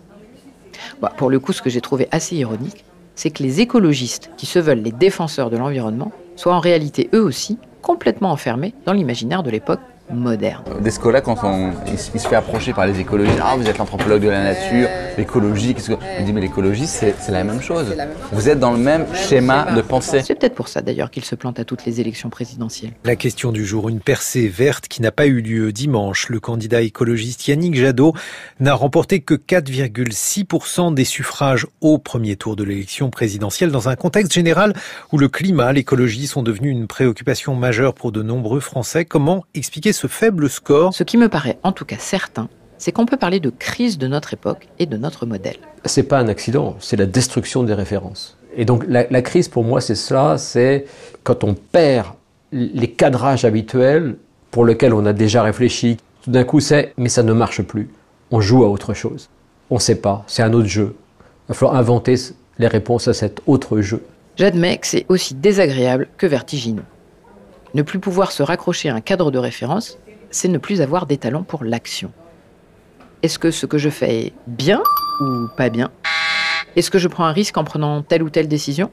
Pour 1.17 1.31
le 1.31 1.41
coup, 1.41 1.53
ce 1.53 1.63
que 1.63 1.71
j'ai 1.71 1.81
trouvé 1.81 2.09
assez 2.11 2.37
ironique, 2.37 2.85
c'est 3.15 3.31
que 3.31 3.43
les 3.43 3.61
écologistes, 3.61 4.31
qui 4.37 4.47
se 4.47 4.59
veulent 4.59 4.83
les 4.83 4.93
défenseurs 4.93 5.51
de 5.51 5.57
l'environnement, 5.57 6.13
soient 6.37 6.55
en 6.55 6.61
réalité 6.61 7.11
eux 7.15 7.23
aussi 7.23 7.59
complètement 7.83 8.31
enfermés 8.31 8.75
dans 8.87 8.93
l'imaginaire 8.93 9.43
de 9.43 9.51
l'époque 9.51 9.81
moderne. 10.13 10.65
Descola, 10.81 11.21
quand 11.21 11.39
on, 11.45 11.73
il, 11.87 11.99
se 11.99 12.29
fait 12.29 12.37
approcher 12.37 12.73
par 12.73 12.87
les 12.87 13.01
écologistes, 13.01 13.39
ah 13.43 13.55
vous 13.57 13.67
êtes 13.67 13.79
l'anthropologue 13.79 14.23
de 14.23 14.29
la 14.29 14.43
nature, 14.43 14.89
l'écologie, 15.19 15.75
qu'est-ce 15.75 15.91
que... 15.91 15.97
Il 16.19 16.25
dit 16.25 16.33
mais 16.33 16.41
l'écologie 16.41 16.87
c'est 16.87 17.15
la 17.29 17.45
même 17.45 17.61
chose. 17.61 17.95
Vous 18.33 18.49
êtes 18.49 18.59
dans 18.59 18.73
le 18.73 18.79
même 18.79 19.07
schéma 19.15 19.73
de 19.73 19.81
pensée. 19.81 20.23
C'est 20.23 20.35
peut-être 20.35 20.55
pour 20.55 20.69
ça 20.69 20.83
d'ailleurs 20.83 21.11
qu'il 21.11 21.25
se 21.25 21.35
plante 21.35 21.59
à 21.59 21.65
toutes 21.65 21.85
les 21.85 22.01
élections 22.01 22.31
présidentielles. 22.31 22.93
La 23.05 23.17
question 23.17 23.53
du 23.53 23.65
jour, 23.65 23.89
une 23.89 24.01
percée 24.01 24.49
verte 24.49 24.89
qui 24.89 25.03
n'a 25.03 25.13
pas 25.13 25.27
eu 25.27 25.41
lieu 25.41 25.73
dimanche. 25.73 26.29
Le 26.29 26.41
candidat 26.41 26.83
écologiste 26.83 27.47
Yannick 27.49 27.75
Jadot 27.75 28.15
n'a 28.59 28.75
remporté 28.75 29.21
que 29.21 29.35
4,6% 29.35 30.95
des 30.95 31.05
suffrages 31.05 31.67
au 31.81 31.99
premier 31.99 32.37
tour 32.37 32.57
de 32.57 32.65
l'élection 32.65 33.11
présidentielle 33.11 33.71
dans 33.71 33.89
un 33.89 33.97
contexte 33.97 34.33
général 34.33 34.75
où 35.13 35.19
le 35.19 35.29
climat, 35.29 35.73
l'écologie 35.73 36.27
sont 36.27 36.43
devenus 36.43 36.73
une 36.73 36.87
préoccupation 36.87 37.55
majeure 37.55 37.95
pour 37.95 38.13
de 38.13 38.23
nombreux 38.23 38.61
Français. 38.61 39.05
Comment 39.05 39.45
expliquer 39.55 39.93
ce 39.93 40.00
faible 40.09 40.49
score 40.49 40.95
Ce 40.95 41.03
qui 41.03 41.17
me 41.17 41.29
paraît 41.29 41.59
en 41.63 41.73
tout 41.73 41.85
cas 41.85 41.97
certain, 41.99 42.49
c'est 42.79 42.93
qu'on 42.93 43.07
peut 43.07 43.17
parler 43.17 43.41
de 43.41 43.51
crise 43.51 43.99
de 43.99 44.07
notre 44.07 44.33
époque 44.35 44.69
et 44.79 44.87
de 44.87 44.97
notre 44.97 45.27
modèle. 45.27 45.57
C'est 45.85 46.05
pas 46.05 46.19
un 46.19 46.29
accident, 46.29 46.77
c'est 46.81 46.97
la 46.97 47.07
destruction 47.07 47.63
des 47.63 47.75
références. 47.75 48.37
Et 48.57 48.65
donc 48.65 48.85
la, 48.89 49.07
la 49.09 49.23
crise 49.23 49.49
pour 49.49 49.65
moi 49.65 49.81
c'est 49.81 49.95
cela, 49.95 50.39
c'est 50.39 50.87
quand 51.23 51.45
on 51.45 51.55
perd 51.55 52.09
les 52.53 52.91
cadrages 52.91 53.45
habituels 53.45 54.17
pour 54.51 54.65
lesquels 54.65 54.95
on 54.95 55.07
a 55.07 55.13
déjà 55.13 55.43
réfléchi. 55.43 55.99
Tout 56.23 56.31
d'un 56.31 56.45
coup 56.45 56.61
c'est 56.61 56.93
mais 56.97 57.09
ça 57.09 57.23
ne 57.23 57.33
marche 57.33 57.63
plus. 57.63 57.91
On 58.31 58.41
joue 58.41 58.65
à 58.65 58.69
autre 58.69 58.95
chose. 58.95 59.29
On 59.71 59.77
ne 59.77 59.81
sait 59.81 60.01
pas, 60.01 60.25
c'est 60.27 60.43
un 60.43 60.53
autre 60.53 60.69
jeu. 60.69 60.97
Il 61.21 61.49
va 61.49 61.55
falloir 61.55 61.77
inventer 61.77 62.17
les 62.59 62.67
réponses 62.67 63.09
à 63.09 63.15
cet 63.15 63.41
autre 63.47 63.81
jeu. 63.81 64.03
J'admets 64.37 64.79
que 64.79 64.87
c'est 64.87 65.07
aussi 65.09 65.35
désagréable 65.35 66.09
que 66.17 66.27
vertigineux. 66.27 66.85
Ne 67.73 67.83
plus 67.83 68.01
pouvoir 68.01 68.33
se 68.33 68.43
raccrocher 68.43 68.89
à 68.89 68.95
un 68.95 69.01
cadre 69.01 69.31
de 69.31 69.39
référence, 69.39 69.99
c'est 70.31 70.49
ne 70.49 70.59
plus 70.59 70.81
avoir 70.81 71.07
d'étalon 71.07 71.45
pour 71.45 71.63
l'action. 71.63 72.13
Est-ce 73.23 73.39
que 73.39 73.51
ce 73.51 73.67
que 73.67 73.79
je 73.79 73.91
fais 73.91 74.27
est 74.27 74.33
bien 74.47 74.83
ou 75.21 75.47
pas 75.57 75.69
bien? 75.69 75.91
Est-ce 76.75 76.91
que 76.91 76.99
je 76.99 77.09
prends 77.09 77.25
un 77.25 77.33
risque 77.33 77.57
en 77.59 77.65
prenant 77.65 78.03
telle 78.03 78.23
ou 78.23 78.31
telle 78.31 78.49
décision? 78.49 78.91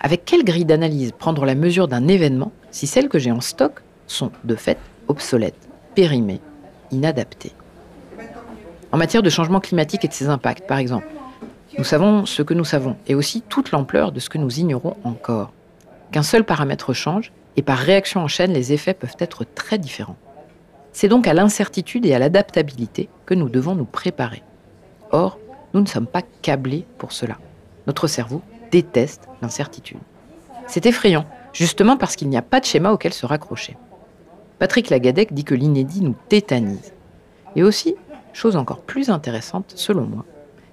Avec 0.00 0.24
quelle 0.24 0.44
grille 0.44 0.64
d'analyse 0.64 1.12
prendre 1.12 1.44
la 1.44 1.54
mesure 1.54 1.88
d'un 1.88 2.08
événement 2.08 2.52
si 2.70 2.86
celles 2.86 3.08
que 3.08 3.18
j'ai 3.18 3.30
en 3.30 3.40
stock 3.40 3.82
sont 4.06 4.32
de 4.44 4.54
fait 4.54 4.78
obsolètes, 5.08 5.68
périmées, 5.94 6.40
inadaptées? 6.90 7.52
En 8.92 8.98
matière 8.98 9.22
de 9.22 9.30
changement 9.30 9.60
climatique 9.60 10.04
et 10.04 10.08
de 10.08 10.12
ses 10.12 10.28
impacts, 10.28 10.66
par 10.66 10.78
exemple, 10.78 11.06
nous 11.78 11.84
savons 11.84 12.26
ce 12.26 12.42
que 12.42 12.54
nous 12.54 12.64
savons 12.64 12.96
et 13.06 13.14
aussi 13.14 13.42
toute 13.42 13.70
l'ampleur 13.70 14.12
de 14.12 14.20
ce 14.20 14.28
que 14.28 14.38
nous 14.38 14.58
ignorons 14.58 14.96
encore. 15.04 15.52
Qu'un 16.10 16.24
seul 16.24 16.44
paramètre 16.44 16.92
change 16.92 17.32
et 17.56 17.62
par 17.62 17.78
réaction 17.78 18.20
en 18.20 18.28
chaîne, 18.28 18.52
les 18.52 18.72
effets 18.72 18.94
peuvent 18.94 19.16
être 19.18 19.44
très 19.44 19.78
différents. 19.78 20.16
C'est 20.92 21.08
donc 21.08 21.26
à 21.26 21.34
l'incertitude 21.34 22.06
et 22.06 22.14
à 22.14 22.18
l'adaptabilité 22.18 23.08
que 23.26 23.34
nous 23.34 23.48
devons 23.48 23.74
nous 23.74 23.84
préparer. 23.84 24.42
Or, 25.12 25.38
nous 25.74 25.80
ne 25.80 25.86
sommes 25.86 26.06
pas 26.06 26.22
câblés 26.42 26.84
pour 26.98 27.12
cela. 27.12 27.38
Notre 27.86 28.06
cerveau 28.06 28.42
déteste 28.70 29.28
l'incertitude. 29.42 29.98
C'est 30.66 30.86
effrayant, 30.86 31.26
justement 31.52 31.96
parce 31.96 32.16
qu'il 32.16 32.28
n'y 32.28 32.36
a 32.36 32.42
pas 32.42 32.60
de 32.60 32.64
schéma 32.64 32.92
auquel 32.92 33.12
se 33.12 33.26
raccrocher. 33.26 33.76
Patrick 34.58 34.90
Lagadec 34.90 35.32
dit 35.32 35.44
que 35.44 35.54
l'inédit 35.54 36.02
nous 36.02 36.14
tétanise. 36.28 36.92
Et 37.56 37.62
aussi, 37.62 37.96
chose 38.32 38.56
encore 38.56 38.80
plus 38.80 39.10
intéressante 39.10 39.72
selon 39.74 40.02
moi, 40.02 40.24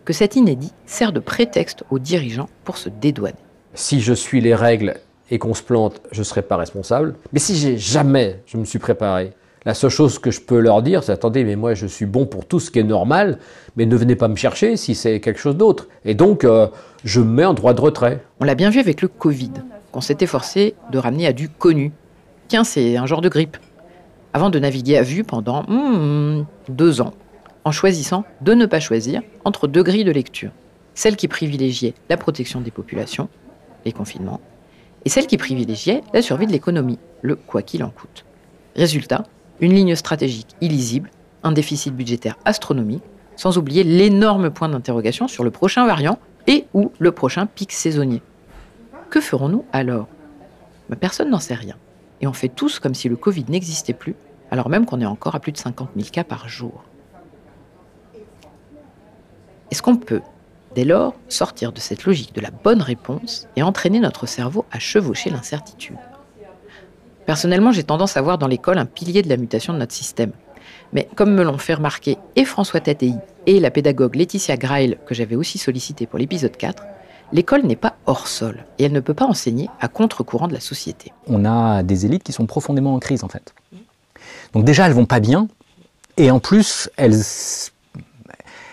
que 0.06 0.14
cet 0.14 0.36
inédit 0.36 0.74
sert 0.86 1.12
de 1.12 1.20
prétexte 1.20 1.84
aux 1.90 2.00
dirigeants 2.00 2.50
pour 2.64 2.78
se 2.78 2.90
dédouaner. 2.90 3.36
Si 3.74 4.02
je 4.02 4.14
suis 4.14 4.42
les 4.42 4.56
règles 4.56 5.00
et 5.30 5.40
qu'on 5.40 5.54
se 5.54 5.64
plante, 5.64 6.02
je 6.12 6.20
ne 6.20 6.24
serai 6.24 6.42
pas 6.42 6.58
responsable. 6.58 7.16
Mais 7.34 7.40
si 7.40 7.56
j'ai 7.56 7.78
jamais 7.78 8.42
je 8.46 8.58
me 8.58 8.66
suis 8.66 8.80
préparé, 8.80 9.34
la 9.66 9.74
seule 9.74 9.90
chose 9.90 10.18
que 10.20 10.32
je 10.32 10.40
peux 10.40 10.60
leur 10.60 10.82
dire, 10.82 11.04
c'est 11.04 11.12
attendez, 11.12 11.44
mais 11.44 11.56
moi 11.56 11.74
je 11.74 11.88
suis 11.88 12.06
bon 12.06 12.26
pour 12.26 12.46
tout 12.46 12.60
ce 12.60 12.72
qui 12.72 12.80
est 12.80 12.84
normal, 12.84 13.38
mais 13.76 13.86
ne 13.86 13.96
venez 13.96 14.16
pas 14.16 14.30
me 14.30 14.36
chercher 14.36 14.78
si 14.78 14.96
c'est 14.96 15.20
quelque 15.20 15.40
chose 15.40 15.58
d'autre. 15.58 15.88
Et 16.06 16.14
donc, 16.14 16.46
euh, 16.46 16.68
je 17.04 17.20
me 17.20 17.26
mets 17.26 17.46
en 17.46 17.54
droit 17.54 17.74
de 17.74 17.82
retrait. 17.82 18.22
On 18.40 18.46
l'a 18.46 18.56
bien 18.56 18.70
vu 18.70 18.80
avec 18.80 19.02
le 19.02 19.10
Covid, 19.10 19.52
qu'on 19.92 20.02
s'était 20.02 20.26
forcé 20.26 20.76
de 20.92 20.98
ramener 20.98 21.28
à 21.28 21.34
du 21.34 21.50
connu. 21.50 21.92
Tiens, 22.48 22.64
c'est 22.64 22.96
un 22.96 23.06
genre 23.06 23.22
de 23.22 23.28
grippe. 23.28 23.58
Avant 24.32 24.50
de 24.50 24.58
naviguer 24.58 24.98
à 24.98 25.04
vue 25.04 25.26
pendant 25.26 25.64
hmm, 25.64 26.46
deux 26.70 27.02
ans, 27.02 27.14
en 27.66 27.72
choisissant 27.72 28.24
de 28.40 28.54
ne 28.54 28.66
pas 28.66 28.80
choisir 28.80 29.22
entre 29.44 29.68
deux 29.68 29.84
grilles 29.84 30.06
de 30.06 30.12
lecture. 30.12 30.52
Celle 30.94 31.18
qui 31.18 31.28
privilégiait 31.28 31.94
la 32.10 32.16
protection 32.16 32.62
des 32.62 32.72
populations, 32.72 33.28
les 33.84 33.92
confinements, 33.92 34.40
et 35.08 35.10
celle 35.10 35.26
qui 35.26 35.38
privilégiait 35.38 36.04
la 36.14 36.22
survie 36.22 36.48
de 36.48 36.52
l'économie, 36.52 37.00
le 37.22 37.38
quoi 37.38 37.62
qu'il 37.62 37.82
en 37.82 37.92
coûte. 37.92 38.26
Résultat, 38.76 39.24
une 39.62 39.74
ligne 39.74 39.96
stratégique 39.96 40.50
illisible, 40.60 41.12
un 41.44 41.54
déficit 41.54 41.96
budgétaire 41.96 42.38
astronomique, 42.44 43.06
sans 43.38 43.58
oublier 43.58 43.86
l'énorme 43.86 44.50
point 44.50 44.68
d'interrogation 44.68 45.30
sur 45.30 45.46
le 45.46 45.50
prochain 45.50 45.88
variant 45.88 46.20
et 46.46 46.66
ou 46.74 46.92
le 47.00 47.14
prochain 47.14 47.46
pic 47.46 47.72
saisonnier. 47.72 48.22
Que 49.10 49.22
ferons-nous 49.22 49.64
alors? 49.72 50.10
Personne 51.00 51.30
n'en 51.30 51.40
sait 51.40 51.54
rien. 51.54 51.78
Et 52.20 52.28
on 52.28 52.34
fait 52.34 52.50
tous 52.50 52.80
comme 52.80 52.94
si 52.94 53.08
le 53.08 53.16
Covid 53.16 53.46
n'existait 53.48 53.94
plus, 53.94 54.16
alors 54.52 54.68
même 54.68 54.86
qu'on 54.86 55.00
est 55.00 55.06
encore 55.06 55.36
à 55.36 55.40
plus 55.40 55.54
de 55.54 55.58
50 55.58 55.92
000 55.96 56.10
cas 56.12 56.26
par 56.26 56.50
jour. 56.50 56.84
Est-ce 59.72 59.82
qu'on 59.82 59.96
peut, 59.96 60.22
dès 60.78 60.86
lors, 60.86 61.16
sortir 61.28 61.72
de 61.72 61.80
cette 61.80 62.06
logique 62.06 62.36
de 62.36 62.40
la 62.40 62.52
bonne 62.52 62.84
réponse 62.84 63.48
et 63.56 63.64
entraîner 63.64 64.00
notre 64.00 64.28
cerveau 64.28 64.64
à 64.72 64.78
chevaucher 64.78 65.32
l'incertitude 65.32 65.98
Personnellement, 67.26 67.72
j'ai 67.72 67.82
tendance 67.82 68.16
à 68.16 68.22
voir 68.22 68.38
dans 68.38 68.46
l'école 68.46 68.78
un 68.78 68.86
pilier 68.86 69.24
de 69.24 69.28
la 69.28 69.38
mutation 69.38 69.74
de 69.74 69.80
notre 69.80 69.96
système. 69.96 70.34
Mais 70.94 71.10
comme 71.16 71.34
me 71.34 71.44
l'ont 71.44 71.58
fait 71.58 71.74
remarquer 71.74 72.20
et 72.36 72.46
François 72.46 72.80
Tatei 72.80 73.16
et 73.48 73.60
la 73.60 73.72
pédagogue 73.72 74.14
Laetitia 74.14 74.56
Grail, 74.56 75.00
que 75.08 75.16
j'avais 75.16 75.36
aussi 75.36 75.58
sollicité 75.58 76.06
pour 76.06 76.20
l'épisode 76.20 76.56
4, 76.56 76.84
l'école 77.34 77.64
n'est 77.64 77.76
pas 77.76 77.96
hors 78.06 78.28
sol 78.28 78.64
et 78.78 78.84
elle 78.84 78.94
ne 78.94 79.00
peut 79.00 79.16
pas 79.16 79.26
enseigner 79.26 79.72
à 79.80 79.88
contre-courant 79.88 80.48
de 80.48 80.54
la 80.54 80.60
société. 80.60 81.12
On 81.26 81.44
a 81.44 81.82
des 81.82 82.06
élites 82.06 82.24
qui 82.24 82.34
sont 82.34 82.46
profondément 82.46 82.94
en 82.94 83.00
crise 83.00 83.24
en 83.24 83.30
fait. 83.30 83.56
Donc 84.54 84.64
déjà, 84.64 84.86
elles 84.86 84.94
vont 84.94 85.08
pas 85.08 85.22
bien 85.22 85.48
et 86.18 86.30
en 86.30 86.40
plus, 86.40 86.88
elles, 86.98 87.20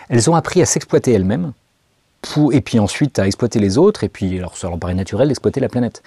elles 0.09 0.29
ont 0.29 0.35
appris 0.35 0.61
à 0.61 0.67
s'exploiter 0.67 1.11
elles-mêmes 1.11 1.51
et 2.51 2.61
puis 2.61 2.79
ensuite 2.79 3.19
à 3.19 3.27
exploiter 3.27 3.59
les 3.59 3.77
autres, 3.77 4.03
et 4.03 4.09
puis 4.09 4.37
alors 4.37 4.57
ça 4.57 4.67
leur 4.67 4.79
paraît 4.79 4.93
naturel 4.93 5.27
d'exploiter 5.27 5.59
la 5.59 5.69
planète. 5.69 6.03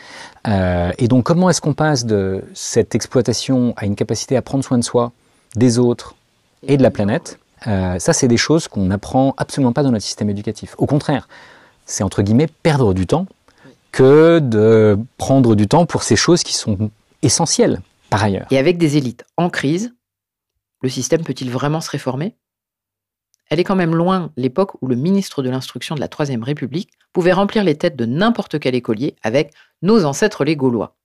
Euh, 0.46 0.90
et 0.98 1.08
donc 1.08 1.24
comment 1.24 1.48
est-ce 1.50 1.60
qu'on 1.60 1.74
passe 1.74 2.04
de 2.04 2.44
cette 2.54 2.94
exploitation 2.94 3.74
à 3.76 3.86
une 3.86 3.96
capacité 3.96 4.36
à 4.36 4.42
prendre 4.42 4.64
soin 4.64 4.78
de 4.78 4.84
soi, 4.84 5.12
des 5.56 5.78
autres 5.78 6.14
et 6.66 6.76
de 6.76 6.82
la 6.82 6.90
planète 6.90 7.38
euh, 7.66 7.98
Ça, 7.98 8.12
c'est 8.12 8.28
des 8.28 8.36
choses 8.36 8.68
qu'on 8.68 8.84
n'apprend 8.84 9.34
absolument 9.36 9.72
pas 9.72 9.82
dans 9.82 9.90
notre 9.90 10.04
système 10.04 10.30
éducatif. 10.30 10.74
Au 10.78 10.86
contraire, 10.86 11.28
c'est 11.86 12.04
entre 12.04 12.22
guillemets 12.22 12.48
perdre 12.62 12.94
du 12.94 13.06
temps 13.06 13.26
que 13.92 14.38
de 14.38 14.98
prendre 15.16 15.54
du 15.54 15.66
temps 15.66 15.86
pour 15.86 16.02
ces 16.02 16.16
choses 16.16 16.42
qui 16.42 16.54
sont 16.54 16.90
essentielles 17.22 17.80
par 18.10 18.22
ailleurs. 18.22 18.46
Et 18.50 18.58
avec 18.58 18.78
des 18.78 18.96
élites 18.96 19.24
en 19.36 19.50
crise, 19.50 19.94
le 20.82 20.88
système 20.88 21.22
peut-il 21.22 21.50
vraiment 21.50 21.80
se 21.80 21.90
réformer? 21.90 22.36
Elle 23.50 23.60
est 23.60 23.64
quand 23.64 23.76
même 23.76 23.94
loin 23.94 24.32
l'époque 24.36 24.80
où 24.82 24.86
le 24.86 24.96
ministre 24.96 25.42
de 25.42 25.50
l'Instruction 25.50 25.94
de 25.94 26.00
la 26.00 26.08
Troisième 26.08 26.42
République 26.42 26.90
pouvait 27.12 27.32
remplir 27.32 27.64
les 27.64 27.76
têtes 27.76 27.96
de 27.96 28.04
n'importe 28.04 28.58
quel 28.58 28.74
écolier 28.74 29.16
avec 29.22 29.52
nos 29.82 30.04
ancêtres 30.04 30.44
les 30.44 30.56
Gaulois. 30.56 30.96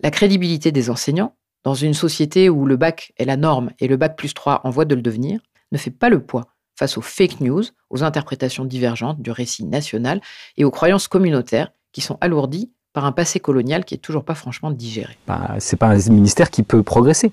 La 0.00 0.10
crédibilité 0.10 0.72
des 0.72 0.90
enseignants, 0.90 1.36
dans 1.64 1.74
une 1.74 1.94
société 1.94 2.48
où 2.48 2.64
le 2.66 2.76
bac 2.76 3.12
est 3.16 3.24
la 3.24 3.36
norme 3.36 3.72
et 3.80 3.88
le 3.88 3.96
bac 3.96 4.16
plus 4.16 4.34
3 4.34 4.60
en 4.64 4.70
voie 4.70 4.84
de 4.84 4.94
le 4.94 5.02
devenir, 5.02 5.40
ne 5.72 5.78
fait 5.78 5.90
pas 5.90 6.08
le 6.08 6.24
poids 6.24 6.46
face 6.78 6.98
aux 6.98 7.02
fake 7.02 7.40
news, 7.40 7.64
aux 7.90 8.04
interprétations 8.04 8.64
divergentes 8.64 9.20
du 9.20 9.30
récit 9.30 9.64
national 9.64 10.20
et 10.56 10.64
aux 10.64 10.70
croyances 10.70 11.08
communautaires 11.08 11.72
qui 11.92 12.02
sont 12.02 12.18
alourdies 12.20 12.70
par 12.96 13.04
un 13.04 13.12
passé 13.12 13.40
colonial 13.40 13.84
qui 13.84 13.94
est 13.94 13.98
toujours 13.98 14.24
pas 14.24 14.34
franchement 14.34 14.70
digéré. 14.70 15.18
Bah, 15.26 15.56
c'est 15.58 15.76
pas 15.76 15.88
un 15.88 15.98
ministère 16.08 16.50
qui 16.50 16.62
peut 16.62 16.82
progresser. 16.82 17.30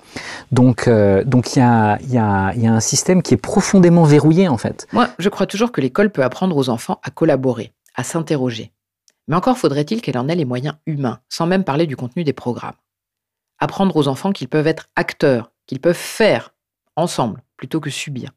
Donc, 0.51 0.89
euh, 0.89 1.23
donc 1.23 1.55
il 1.55 1.59
y 1.59 1.61
a, 1.61 1.97
y, 2.01 2.17
a, 2.17 2.53
y 2.53 2.67
a 2.67 2.73
un 2.73 2.81
système 2.81 3.21
qui 3.21 3.33
est 3.33 3.37
profondément 3.37 4.03
verrouillé 4.03 4.49
en 4.49 4.57
fait. 4.57 4.87
Moi, 4.91 5.07
je 5.19 5.29
crois 5.29 5.45
toujours 5.45 5.71
que 5.71 5.79
l'école 5.79 6.09
peut 6.09 6.21
apprendre 6.21 6.57
aux 6.57 6.67
enfants 6.67 6.99
à 7.01 7.11
collaborer, 7.11 7.71
à 7.95 8.03
s'interroger. 8.03 8.73
Mais 9.29 9.37
encore 9.37 9.57
faudrait-il 9.57 10.01
qu'elle 10.01 10.17
en 10.17 10.27
ait 10.27 10.35
les 10.35 10.43
moyens 10.43 10.75
humains, 10.85 11.21
sans 11.29 11.47
même 11.47 11.63
parler 11.63 11.87
du 11.87 11.95
contenu 11.95 12.25
des 12.25 12.33
programmes. 12.33 12.75
Apprendre 13.57 13.95
aux 13.95 14.09
enfants 14.09 14.33
qu'ils 14.33 14.49
peuvent 14.49 14.67
être 14.67 14.89
acteurs, 14.97 15.53
qu'ils 15.65 15.79
peuvent 15.79 15.95
faire 15.95 16.53
ensemble 16.97 17.41
plutôt 17.55 17.79
que 17.79 17.89
subir. 17.89 18.31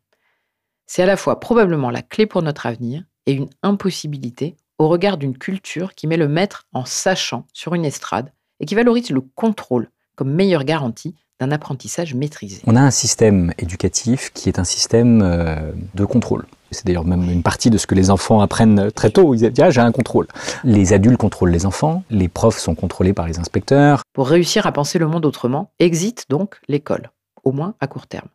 C'est 0.86 1.02
à 1.02 1.06
la 1.06 1.16
fois 1.16 1.40
probablement 1.40 1.90
la 1.90 2.02
clé 2.02 2.26
pour 2.26 2.42
notre 2.42 2.66
avenir 2.66 3.02
et 3.26 3.32
une 3.32 3.50
impossibilité 3.64 4.56
au 4.78 4.88
regard 4.88 5.16
d'une 5.16 5.36
culture 5.36 5.94
qui 5.94 6.06
met 6.06 6.16
le 6.16 6.28
maître 6.28 6.66
en 6.72 6.84
sachant 6.84 7.46
sur 7.52 7.74
une 7.74 7.84
estrade 7.84 8.32
et 8.60 8.66
qui 8.66 8.74
valorise 8.74 9.10
le 9.10 9.20
contrôle 9.20 9.90
comme 10.16 10.32
meilleure 10.32 10.64
garantie 10.64 11.14
d'un 11.38 11.50
apprentissage 11.50 12.14
maîtrisé. 12.14 12.62
On 12.66 12.76
a 12.76 12.80
un 12.80 12.90
système 12.90 13.52
éducatif 13.58 14.32
qui 14.32 14.48
est 14.48 14.58
un 14.58 14.64
système 14.64 15.20
euh, 15.22 15.72
de 15.94 16.04
contrôle. 16.04 16.46
C'est 16.70 16.86
d'ailleurs 16.86 17.04
même 17.04 17.30
une 17.30 17.42
partie 17.42 17.70
de 17.70 17.78
ce 17.78 17.86
que 17.86 17.94
les 17.94 18.10
enfants 18.10 18.40
apprennent 18.40 18.90
très 18.90 19.10
tôt. 19.10 19.34
Ils 19.34 19.50
disent 19.50 19.64
ah, 19.64 19.70
j'ai 19.70 19.80
un 19.82 19.92
contrôle. 19.92 20.26
Les 20.64 20.94
adultes 20.94 21.18
contrôlent 21.18 21.50
les 21.50 21.66
enfants, 21.66 22.02
les 22.10 22.28
profs 22.28 22.58
sont 22.58 22.74
contrôlés 22.74 23.12
par 23.12 23.26
les 23.26 23.38
inspecteurs. 23.38 24.02
Pour 24.14 24.28
réussir 24.28 24.66
à 24.66 24.72
penser 24.72 24.98
le 24.98 25.06
monde 25.06 25.26
autrement, 25.26 25.70
existe 25.78 26.26
donc 26.30 26.58
l'école, 26.68 27.10
au 27.44 27.52
moins 27.52 27.74
à 27.80 27.86
court 27.86 28.06
terme. 28.06 28.28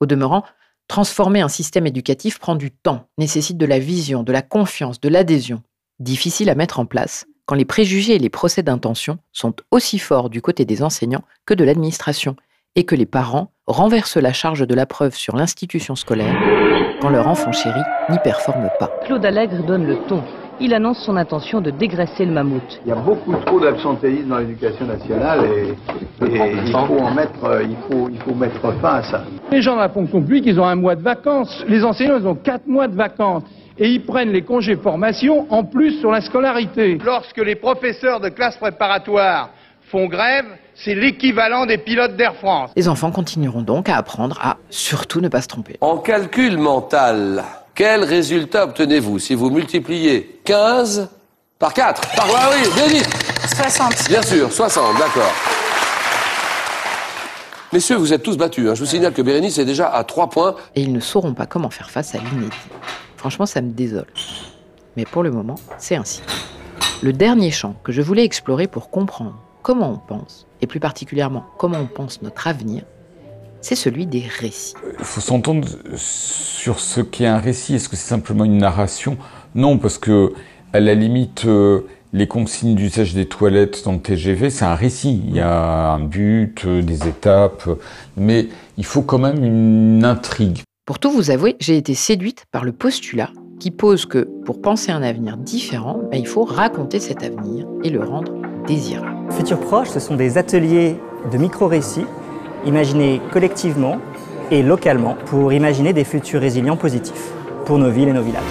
Au 0.00 0.06
demeurant, 0.06 0.44
Transformer 0.88 1.42
un 1.42 1.48
système 1.48 1.86
éducatif 1.86 2.38
prend 2.38 2.56
du 2.56 2.70
temps, 2.70 3.06
nécessite 3.18 3.58
de 3.58 3.66
la 3.66 3.78
vision, 3.78 4.22
de 4.22 4.32
la 4.32 4.42
confiance, 4.42 5.00
de 5.00 5.08
l'adhésion. 5.08 5.62
Difficile 6.00 6.48
à 6.48 6.54
mettre 6.54 6.80
en 6.80 6.86
place 6.86 7.26
quand 7.44 7.54
les 7.54 7.64
préjugés 7.64 8.14
et 8.14 8.18
les 8.18 8.28
procès 8.28 8.62
d'intention 8.62 9.18
sont 9.32 9.54
aussi 9.70 9.98
forts 9.98 10.28
du 10.28 10.42
côté 10.42 10.64
des 10.64 10.82
enseignants 10.82 11.24
que 11.46 11.54
de 11.54 11.64
l'administration, 11.64 12.36
et 12.74 12.84
que 12.84 12.94
les 12.94 13.06
parents 13.06 13.52
renversent 13.66 14.18
la 14.18 14.32
charge 14.32 14.66
de 14.66 14.74
la 14.74 14.86
preuve 14.86 15.14
sur 15.14 15.34
l'institution 15.34 15.96
scolaire 15.96 16.36
quand 17.00 17.08
leur 17.08 17.26
enfant 17.26 17.52
chéri 17.52 17.80
n'y 18.08 18.18
performe 18.18 18.68
pas. 18.78 18.90
Claude 19.04 19.24
Allègre 19.24 19.64
donne 19.64 19.86
le 19.86 19.98
ton 20.06 20.22
il 20.60 20.74
annonce 20.74 20.98
son 21.04 21.16
intention 21.16 21.60
de 21.60 21.70
dégraisser 21.70 22.24
le 22.24 22.32
mammouth. 22.32 22.80
Il 22.84 22.88
y 22.88 22.92
a 22.92 22.96
beaucoup 22.96 23.34
trop 23.46 23.60
d'absentéisme 23.60 24.28
dans 24.28 24.38
l'éducation 24.38 24.86
nationale 24.86 25.44
et, 25.46 25.74
il, 26.22 26.72
faut 26.72 26.98
en 26.98 27.12
mettre, 27.12 27.44
euh, 27.44 27.62
il, 27.62 27.76
faut, 27.88 28.08
il 28.10 28.18
faut 28.20 28.34
mettre 28.34 28.60
fin 28.80 28.96
à 28.96 29.02
ça. 29.02 29.24
Les 29.50 29.62
gens 29.62 29.74
de 29.74 29.80
la 29.80 29.88
fonction 29.88 30.20
publique, 30.20 30.44
ils 30.46 30.58
ont 30.58 30.64
un 30.64 30.74
mois 30.74 30.96
de 30.96 31.02
vacances. 31.02 31.64
Les 31.68 31.84
enseignants, 31.84 32.18
ils 32.18 32.26
ont 32.26 32.34
quatre 32.34 32.66
mois 32.66 32.88
de 32.88 32.96
vacances. 32.96 33.44
Et 33.78 33.90
ils 33.90 34.04
prennent 34.04 34.32
les 34.32 34.42
congés 34.42 34.74
formation 34.76 35.46
en 35.50 35.62
plus 35.62 36.00
sur 36.00 36.10
la 36.10 36.20
scolarité. 36.20 36.98
Lorsque 37.04 37.38
les 37.38 37.54
professeurs 37.54 38.18
de 38.18 38.28
classe 38.28 38.56
préparatoire 38.56 39.50
font 39.90 40.06
grève, 40.06 40.46
c'est 40.74 40.94
l'équivalent 40.94 41.66
des 41.66 41.78
pilotes 41.78 42.16
d'Air 42.16 42.34
France. 42.36 42.70
Les 42.76 42.88
enfants 42.88 43.10
continueront 43.10 43.62
donc 43.62 43.88
à 43.88 43.96
apprendre 43.96 44.38
à 44.42 44.56
surtout 44.70 45.20
ne 45.20 45.28
pas 45.28 45.40
se 45.40 45.48
tromper. 45.48 45.76
En 45.80 45.98
calcul 45.98 46.58
mental, 46.58 47.44
quel 47.78 48.02
résultat 48.02 48.64
obtenez-vous 48.64 49.20
si 49.20 49.36
vous 49.36 49.50
multipliez 49.50 50.40
15 50.42 51.10
par 51.60 51.72
4 51.72 52.16
Par 52.16 52.26
ah 52.34 52.50
oui, 52.52 52.68
bien 52.74 53.02
60. 53.46 54.08
Bien 54.08 54.20
sûr, 54.20 54.52
60, 54.52 54.98
d'accord. 54.98 55.32
Messieurs, 57.72 57.94
vous 57.94 58.12
êtes 58.12 58.24
tous 58.24 58.36
battus. 58.36 58.68
Hein. 58.68 58.74
Je 58.74 58.80
vous 58.80 58.86
signale 58.86 59.12
que 59.12 59.22
Bérénice 59.22 59.58
est 59.58 59.64
déjà 59.64 59.88
à 59.88 60.02
3 60.02 60.28
points. 60.28 60.56
Et 60.74 60.82
ils 60.82 60.92
ne 60.92 60.98
sauront 60.98 61.34
pas 61.34 61.46
comment 61.46 61.70
faire 61.70 61.88
face 61.88 62.16
à 62.16 62.18
l'inédit. 62.18 62.50
Franchement, 63.16 63.46
ça 63.46 63.60
me 63.60 63.70
désole. 63.70 64.08
Mais 64.96 65.04
pour 65.04 65.22
le 65.22 65.30
moment, 65.30 65.54
c'est 65.78 65.94
ainsi. 65.94 66.22
Le 67.00 67.12
dernier 67.12 67.52
champ 67.52 67.76
que 67.84 67.92
je 67.92 68.02
voulais 68.02 68.24
explorer 68.24 68.66
pour 68.66 68.90
comprendre 68.90 69.36
comment 69.62 69.92
on 69.92 69.98
pense, 69.98 70.48
et 70.62 70.66
plus 70.66 70.80
particulièrement 70.80 71.44
comment 71.58 71.78
on 71.78 71.86
pense 71.86 72.22
notre 72.22 72.48
avenir, 72.48 72.82
c'est 73.60 73.74
celui 73.74 74.06
des 74.06 74.24
récits. 74.40 74.74
Il 74.98 75.04
faut 75.04 75.20
s'entendre 75.20 75.68
sur 75.96 76.80
ce 76.80 77.00
qu'est 77.00 77.26
un 77.26 77.38
récit. 77.38 77.74
Est-ce 77.74 77.88
que 77.88 77.96
c'est 77.96 78.08
simplement 78.08 78.44
une 78.44 78.58
narration? 78.58 79.16
Non, 79.54 79.78
parce 79.78 79.98
que 79.98 80.32
à 80.72 80.80
la 80.80 80.94
limite, 80.94 81.44
euh, 81.46 81.80
les 82.12 82.26
consignes 82.26 82.74
d'usage 82.74 83.14
des 83.14 83.26
toilettes 83.26 83.84
dans 83.84 83.92
le 83.92 84.00
TGV, 84.00 84.50
c'est 84.50 84.64
un 84.64 84.74
récit. 84.74 85.22
Il 85.26 85.34
y 85.34 85.40
a 85.40 85.92
un 85.92 86.00
but, 86.00 86.64
euh, 86.64 86.82
des 86.82 87.08
étapes, 87.08 87.68
mais 88.16 88.48
il 88.76 88.84
faut 88.84 89.02
quand 89.02 89.18
même 89.18 89.44
une 89.44 90.04
intrigue. 90.04 90.60
Pour 90.86 90.98
tout 90.98 91.10
vous 91.10 91.30
avouer, 91.30 91.56
j'ai 91.60 91.76
été 91.76 91.94
séduite 91.94 92.44
par 92.50 92.64
le 92.64 92.72
postulat 92.72 93.30
qui 93.60 93.70
pose 93.70 94.06
que 94.06 94.28
pour 94.44 94.60
penser 94.60 94.92
un 94.92 95.02
avenir 95.02 95.36
différent, 95.36 96.00
ben, 96.10 96.18
il 96.18 96.26
faut 96.26 96.44
raconter 96.44 97.00
cet 97.00 97.22
avenir 97.22 97.66
et 97.82 97.90
le 97.90 98.02
rendre 98.02 98.32
désirable. 98.66 99.32
Futur 99.32 99.58
proche, 99.58 99.88
ce 99.88 100.00
sont 100.00 100.14
des 100.14 100.38
ateliers 100.38 100.96
de 101.30 101.38
micro-récits 101.38 102.06
imaginer 102.68 103.20
collectivement 103.32 103.96
et 104.50 104.62
localement 104.62 105.16
pour 105.26 105.52
imaginer 105.52 105.92
des 105.92 106.04
futurs 106.04 106.40
résilients 106.40 106.76
positifs 106.76 107.32
pour 107.64 107.78
nos 107.78 107.90
villes 107.90 108.08
et 108.08 108.12
nos 108.12 108.22
villages. 108.22 108.42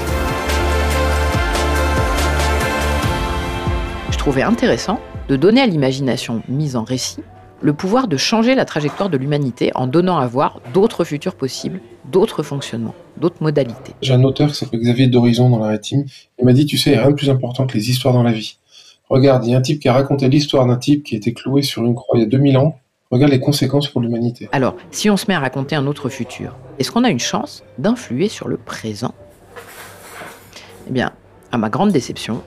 Je 4.12 4.17
trouvais 4.17 4.41
intéressant 4.41 4.99
de 5.30 5.36
donner 5.36 5.62
à 5.62 5.67
l'imagination 5.67 6.41
mise 6.49 6.75
en 6.75 6.84
récit 6.84 7.23
le 7.62 7.73
pouvoir 7.73 8.08
de 8.08 8.17
changer 8.17 8.53
la 8.53 8.65
trajectoire 8.65 9.10
de 9.10 9.17
l'humanité 9.17 9.71
en 9.73 9.88
donnant 9.88 10.17
à 10.17 10.27
voir 10.27 10.62
d'autres 10.73 11.03
futurs 11.03 11.36
possibles, 11.36 11.80
d'autres 12.12 12.43
fonctionnements, 12.43 12.93
d'autres 13.19 13.41
modalités. 13.41 13.93
J'ai 14.01 14.13
un 14.13 14.23
auteur 14.23 14.49
qui 14.49 14.56
s'appelle 14.56 14.80
Xavier 14.80 15.08
d'Horizon 15.08 15.49
dans 15.49 15.60
la 15.60 15.69
rétime. 15.69 16.06
Il 16.38 16.45
m'a 16.45 16.53
dit, 16.53 16.65
tu 16.65 16.77
sais, 16.77 16.91
il 16.91 16.93
n'y 16.93 16.99
a 16.99 17.01
rien 17.01 17.12
de 17.12 17.15
plus 17.15 17.32
important 17.32 17.65
que 17.65 17.73
les 17.73 17.89
histoires 17.89 18.13
dans 18.13 18.21
la 18.21 18.32
vie. 18.32 18.58
Regarde, 19.10 19.45
il 19.45 19.51
y 19.51 19.56
a 19.56 19.58
un 19.58 19.62
type 19.62 19.80
qui 19.80 19.88
a 19.88 19.93
raconté 19.93 20.27
l'histoire 20.30 20.67
d'un 20.67 20.75
type 20.75 21.03
qui 21.03 21.15
a 21.15 21.17
été 21.17 21.34
cloué 21.34 21.63
sur 21.63 21.84
une 21.84 21.95
croix 21.95 22.19
il 22.19 22.21
y 22.21 22.25
a 22.25 22.30
2000 22.30 22.58
ans 22.58 22.77
Regarde 23.09 23.31
les 23.31 23.39
conséquences 23.39 23.87
pour 23.87 24.01
l'humanité. 24.01 24.49
Alors, 24.51 24.75
si 24.91 25.09
on 25.09 25.15
se 25.15 25.27
met 25.29 25.33
à 25.33 25.39
raconter 25.39 25.77
un 25.77 25.87
autre 25.87 26.09
futur, 26.09 26.57
est-ce 26.77 26.91
qu'on 26.91 27.05
a 27.05 27.09
une 27.09 27.19
chance 27.19 27.63
d'influer 27.77 28.27
sur 28.27 28.49
le 28.49 28.57
présent? 28.57 29.13
Eh 30.89 30.91
bien, 30.91 31.13
à 31.53 31.57
ma 31.57 31.69
grande 31.69 31.91
déception, 31.91 32.41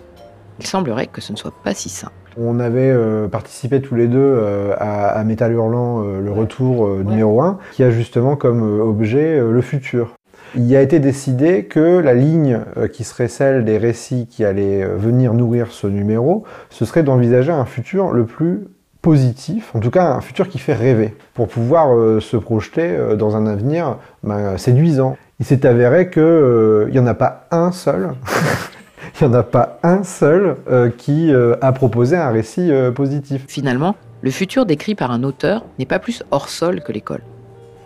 il 0.59 0.67
semblerait 0.67 1.07
que 1.07 1.23
ce 1.23 1.33
ne 1.33 1.39
soit 1.39 1.55
pas 1.65 1.73
si 1.73 1.89
simple. 1.89 2.13
On 2.37 2.61
avait 2.61 2.91
euh, 2.91 3.27
participé 3.27 3.81
tous 3.81 3.95
les 3.95 4.07
deux 4.07 4.19
euh, 4.19 4.75
à, 4.79 5.25
Métal 5.25 5.53
Hurlant, 5.53 6.05
euh, 6.05 6.21
le 6.21 6.31
retour 6.31 6.87
numéro 7.05 7.41
1, 7.41 7.59
qui 7.73 7.83
a 7.83 7.91
justement 7.91 8.37
comme 8.37 8.63
objet 8.63 9.41
le 9.41 9.61
futur. 9.63 10.15
Il 10.57 10.77
a 10.77 10.83
été 10.83 10.99
décidé 10.99 11.65
que 11.65 11.99
la 11.99 12.13
ligne 12.13 12.61
qui 12.93 13.05
serait 13.05 13.29
celle 13.29 13.65
des 13.65 13.79
récits 13.79 14.27
qui 14.29 14.45
allaient 14.45 14.85
venir 14.85 15.33
nourrir 15.33 15.71
ce 15.71 15.87
numéro, 15.87 16.45
ce 16.71 16.85
serait 16.85 17.05
d'envisager 17.05 17.53
un 17.53 17.65
futur 17.65 18.11
le 18.11 18.27
plus 18.27 18.67
positif, 19.03 19.75
en 19.75 19.81
tout 19.81 19.91
cas 19.91 20.05
un 20.05 20.21
futur 20.21 20.49
qui 20.49 20.59
fait 20.59 20.75
rêver, 20.75 21.15
pour 21.35 21.49
pouvoir 21.49 21.95
euh, 21.95 22.21
se 22.21 22.37
projeter 22.37 22.83
euh, 22.83 23.17
dans 23.17 23.37
un 23.37 23.47
avenir 23.47 23.97
ben, 24.23 24.59
séduisant. 24.59 25.17
Il 25.39 25.47
s'est 25.47 25.65
avéré 25.65 26.11
qu'il 26.11 26.23
euh, 26.23 26.91
n'y 26.91 26.99
en 26.99 27.07
a 27.07 27.15
pas 27.15 27.47
un 27.51 27.73
seul, 27.73 28.11
il 29.21 29.27
n'y 29.27 29.35
en 29.35 29.39
a 29.39 29.43
pas 29.43 29.79
un 29.83 30.03
seul 30.03 30.57
qui 30.99 31.33
a 31.33 31.73
proposé 31.73 32.17
un 32.17 32.31
récit 32.31 32.71
positif. 32.95 33.45
Finalement, 33.49 33.97
le 34.23 34.31
futur 34.31 34.67
décrit 34.67 34.95
par 34.95 35.11
un 35.11 35.23
auteur 35.23 35.65
n'est 35.79 35.87
pas 35.87 35.99
plus 35.99 36.23
hors 36.31 36.49
sol 36.49 36.83
que 36.83 36.93
l'école. 36.93 37.23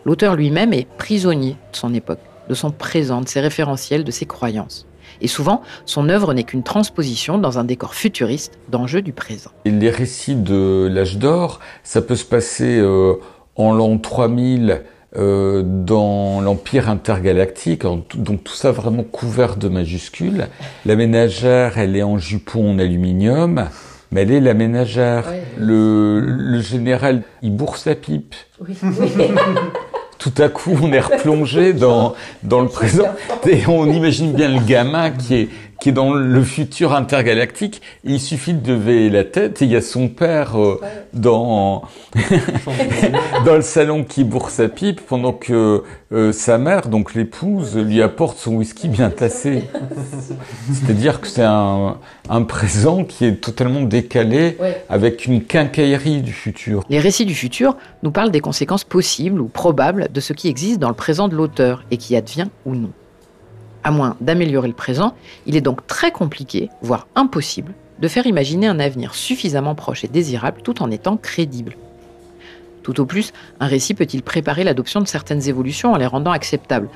L'auteur 0.05 0.35
lui-même 0.35 0.72
est 0.72 0.87
prisonnier 0.98 1.57
de 1.72 1.77
son 1.77 1.94
époque, 1.94 2.18
de 2.48 2.55
son 2.55 2.70
présent, 2.70 3.20
de 3.20 3.29
ses 3.29 3.40
référentiels, 3.40 4.05
de 4.05 4.11
ses 4.11 4.27
croyances. 4.27 4.87
Et 5.20 5.29
souvent, 5.29 5.62
son 5.87 6.09
œuvre 6.09 6.35
n'est 6.35 6.44
qu'une 6.44 6.62
transposition 6.62 7.38
dans 7.38 7.59
un 7.59 7.64
décor 7.64 7.94
futuriste 7.94 8.59
d'enjeux 8.68 9.03
du 9.03 9.12
présent. 9.12 9.50
les 9.64 9.90
récits 9.90 10.37
de 10.37 10.88
l'âge 10.90 11.18
d'or, 11.18 11.61
ça 11.83 12.03
peut 12.03 12.16
se 12.16 12.24
passer 12.24 12.79
euh, 12.79 13.14
en 13.57 13.72
l'an 13.72 13.98
3000 13.98 14.83
euh, 15.16 15.62
dans 15.64 16.40
l'Empire 16.40 16.88
intergalactique, 16.88 17.83
donc 17.83 18.42
tout 18.42 18.55
ça 18.55 18.72
vraiment 18.72 19.05
couvert 19.05 19.57
de 19.57 19.68
majuscules. 19.68 20.48
La 20.85 20.96
ménagère, 20.96 21.79
elle 21.79 21.96
est 21.96 22.03
en 22.03 22.18
jupon 22.18 22.72
en 22.72 22.79
aluminium, 22.81 23.68
mais 24.11 24.22
elle 24.22 24.33
est 24.33 24.40
la 24.40 24.55
ménagère. 24.55 25.27
Le, 25.57 26.18
le, 26.18 26.61
général, 26.61 27.22
il 27.42 27.55
bourse 27.55 27.87
la 27.87 27.94
pipe. 27.94 28.35
Oui. 28.61 28.77
tout 30.24 30.42
à 30.42 30.48
coup, 30.48 30.74
on 30.82 30.90
est 30.90 31.00
replongé 31.00 31.74
dans, 31.74 32.14
dans 32.42 32.60
le 32.60 32.68
présent. 32.68 33.04
Et 33.46 33.66
on 33.68 33.84
imagine 33.87 34.32
bien 34.32 34.48
le 34.48 34.60
gamin 34.60 35.10
qui 35.10 35.34
est, 35.34 35.48
qui 35.85 35.90
est 35.90 35.92
dans 35.92 36.14
le 36.14 36.42
futur 36.42 36.94
intergalactique. 36.94 37.83
Il 38.05 38.18
suffit 38.18 38.55
de 38.55 38.73
lever 38.73 39.11
la 39.11 39.23
tête 39.23 39.61
et 39.61 39.66
il 39.66 39.70
y 39.70 39.77
a 39.77 39.83
son 39.83 40.09
père 40.09 40.59
euh, 40.59 40.81
dans 41.12 41.83
dans 43.44 43.55
le 43.55 43.61
salon 43.61 44.03
qui 44.03 44.25
bourre 44.25 44.49
sa 44.49 44.70
pipe 44.70 45.03
pendant 45.03 45.35
que 45.35 45.83
euh, 46.11 46.33
sa 46.33 46.57
mère, 46.57 46.88
donc 46.88 47.12
l'épouse, 47.12 47.77
lui 47.77 48.01
apporte 48.01 48.38
son 48.38 48.55
whisky 48.55 48.88
bien 48.88 49.11
tassé. 49.11 49.64
C'est-à-dire 50.73 51.20
que 51.20 51.27
c'est 51.27 51.44
un, 51.44 51.99
un 52.31 52.42
présent 52.44 53.05
qui 53.05 53.27
est 53.27 53.42
totalement 53.42 53.83
décalé 53.83 54.57
avec 54.88 55.27
une 55.27 55.44
quincaillerie 55.44 56.23
du 56.23 56.33
futur. 56.33 56.83
Les 56.88 56.99
récits 56.99 57.27
du 57.27 57.35
futur 57.35 57.77
nous 58.03 58.11
parlent 58.11 58.31
des 58.31 58.40
conséquences 58.40 58.85
possibles 58.85 59.38
ou 59.38 59.49
probables 59.49 60.09
de 60.11 60.20
ce 60.20 60.33
qui 60.33 60.49
existe 60.49 60.79
dans 60.79 60.88
le 60.88 60.94
présent 60.94 61.29
de 61.29 61.37
l'auteur 61.37 61.85
et 61.90 61.99
qui 61.99 62.16
advient 62.16 62.49
ou 62.64 62.75
non 62.75 62.90
à 63.85 63.90
moins 63.90 64.16
d'améliorer 64.20 64.68
le 64.68 64.75
présent, 64.75 65.14
il 65.47 65.57
est 65.57 65.61
donc 65.61 65.87
très 65.87 66.11
compliqué, 66.11 66.70
voire 66.83 67.07
impossible, 67.14 67.73
de 68.01 68.09
faire 68.09 68.27
imaginer 68.27 68.66
un 68.66 68.81
avenir 68.81 69.14
suffisamment 69.14 69.75
proche 69.75 70.05
et 70.05 70.09
désirable 70.09 70.62
tout 70.62 70.83
en 70.83 70.90
étant 70.90 71.16
crédible. 71.16 71.77
Tout 72.83 73.01
au 73.01 73.07
plus, 73.07 73.33
un 73.61 73.66
récit 73.66 73.94
peut-il 73.94 74.23
préparer 74.23 74.64
l'adoption 74.64 75.01
de 75.01 75.07
certaines 75.07 75.49
évolutions 75.49 75.92
en 75.92 75.97
les 75.97 76.07
rendant 76.07 76.33
acceptables? 76.33 76.88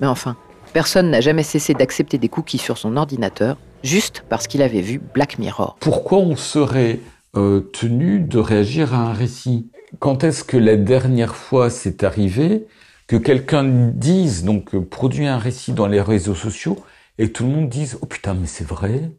Mais 0.00 0.06
enfin, 0.06 0.36
personne 0.72 1.10
n'a 1.10 1.20
jamais 1.20 1.42
cessé 1.42 1.74
d'accepter 1.74 2.18
des 2.18 2.28
cookies 2.28 2.58
sur 2.58 2.78
son 2.78 2.96
ordinateur 2.96 3.56
juste 3.84 4.24
parce 4.28 4.46
qu'il 4.46 4.62
avait 4.62 4.80
vu 4.80 5.00
Black 5.14 5.38
Mirror. 5.38 5.76
Pourquoi 5.80 6.18
on 6.18 6.34
serait 6.34 7.00
euh, 7.36 7.60
tenu 7.72 8.20
de 8.20 8.38
réagir 8.38 8.94
à 8.94 8.98
un 8.98 9.12
récit? 9.12 9.68
Quand 10.00 10.24
est-ce 10.24 10.44
que 10.44 10.56
la 10.56 10.76
dernière 10.76 11.36
fois 11.36 11.70
c'est 11.70 12.04
arrivé 12.04 12.66
que 13.08 13.16
quelqu'un 13.16 13.64
dise, 13.64 14.44
donc 14.44 14.74
euh, 14.74 14.84
produit 14.84 15.26
un 15.26 15.38
récit 15.38 15.72
dans 15.72 15.86
les 15.86 16.00
réseaux 16.00 16.34
sociaux 16.34 16.76
et 17.16 17.32
tout 17.32 17.44
le 17.44 17.50
monde 17.50 17.68
dise 17.68 17.98
Oh 18.02 18.06
putain, 18.06 18.34
mais 18.34 18.46
c'est 18.46 18.66
vrai 18.66 19.10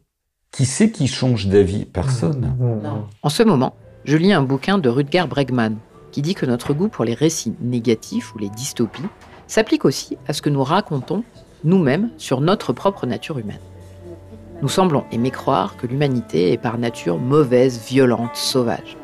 Qui 0.52 0.64
c'est 0.64 0.92
qui 0.92 1.08
change 1.08 1.48
d'avis? 1.48 1.84
Personne. 1.84 2.56
En 3.22 3.28
ce 3.28 3.42
moment, 3.42 3.74
je 4.04 4.16
lis 4.16 4.32
un 4.32 4.42
bouquin 4.42 4.78
de 4.78 4.88
Rutger 4.88 5.24
Bregman 5.28 5.76
qui 6.12 6.22
dit 6.22 6.34
que 6.34 6.46
notre 6.46 6.72
goût 6.72 6.88
pour 6.88 7.04
les 7.04 7.14
récits 7.14 7.54
négatifs 7.60 8.34
ou 8.34 8.38
les 8.38 8.48
dystopies 8.48 9.02
s'applique 9.48 9.84
aussi 9.84 10.16
à 10.28 10.32
ce 10.32 10.40
que 10.40 10.50
nous 10.50 10.62
racontons 10.62 11.24
nous-mêmes 11.64 12.10
sur 12.16 12.40
notre 12.40 12.72
propre 12.72 13.06
nature 13.06 13.38
humaine. 13.38 13.60
Nous 14.62 14.68
semblons 14.68 15.04
aimer 15.10 15.32
croire 15.32 15.76
que 15.76 15.88
l'humanité 15.88 16.52
est 16.52 16.58
par 16.58 16.78
nature 16.78 17.18
mauvaise, 17.18 17.80
violente, 17.88 18.36
sauvage. 18.36 18.96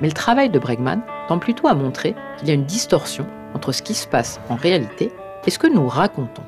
Mais 0.00 0.06
le 0.06 0.14
travail 0.14 0.48
de 0.48 0.58
Bregman 0.60 1.02
tend 1.26 1.38
plutôt 1.40 1.66
à 1.66 1.74
montrer 1.74 2.14
qu'il 2.38 2.48
y 2.48 2.50
a 2.52 2.54
une 2.54 2.64
distorsion 2.64 3.26
entre 3.54 3.72
ce 3.72 3.82
qui 3.82 3.94
se 3.94 4.06
passe 4.06 4.40
en 4.48 4.56
réalité 4.56 5.10
et 5.46 5.50
ce 5.50 5.58
que 5.58 5.66
nous 5.66 5.86
racontons. 5.86 6.42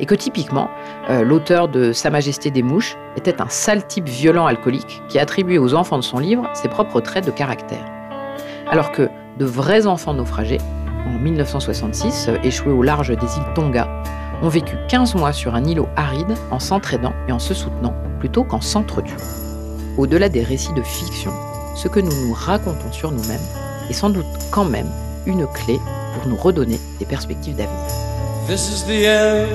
Et 0.00 0.06
que 0.06 0.14
typiquement, 0.14 0.70
euh, 1.10 1.22
l'auteur 1.22 1.68
de 1.68 1.92
Sa 1.92 2.10
Majesté 2.10 2.50
des 2.50 2.62
Mouches 2.62 2.96
était 3.16 3.40
un 3.42 3.48
sale 3.48 3.86
type 3.86 4.08
violent 4.08 4.46
alcoolique 4.46 5.02
qui 5.08 5.18
attribuait 5.18 5.58
aux 5.58 5.74
enfants 5.74 5.98
de 5.98 6.02
son 6.02 6.18
livre 6.18 6.48
ses 6.54 6.68
propres 6.68 7.00
traits 7.00 7.26
de 7.26 7.30
caractère. 7.30 7.84
Alors 8.70 8.92
que 8.92 9.08
de 9.38 9.44
vrais 9.44 9.86
enfants 9.86 10.14
naufragés, 10.14 10.60
en 11.06 11.18
1966, 11.18 12.28
euh, 12.28 12.38
échoués 12.42 12.72
au 12.72 12.82
large 12.82 13.08
des 13.08 13.36
îles 13.36 13.52
Tonga, 13.54 13.88
ont 14.42 14.48
vécu 14.48 14.76
15 14.88 15.14
mois 15.14 15.32
sur 15.32 15.54
un 15.54 15.64
îlot 15.64 15.88
aride 15.96 16.34
en 16.50 16.58
s'entraidant 16.58 17.12
et 17.28 17.32
en 17.32 17.38
se 17.38 17.54
soutenant 17.54 17.94
plutôt 18.18 18.44
qu'en 18.44 18.60
s'entretuant. 18.60 19.16
Au-delà 19.96 20.28
des 20.28 20.42
récits 20.42 20.72
de 20.72 20.82
fiction, 20.82 21.32
ce 21.76 21.88
que 21.88 22.00
nous 22.00 22.26
nous 22.26 22.34
racontons 22.34 22.90
sur 22.90 23.12
nous-mêmes 23.12 23.40
est 23.88 23.92
sans 23.92 24.10
doute 24.10 24.26
quand 24.50 24.64
même 24.64 24.88
une 25.26 25.46
clé 25.46 25.80
pour 26.14 26.26
nous 26.26 26.36
redonner 26.36 26.80
des 26.98 27.06
perspectives 27.06 27.56
d'avenir. 27.56 27.78
This 28.46 28.68
is 28.68 28.84
the 28.84 29.06
end, 29.06 29.48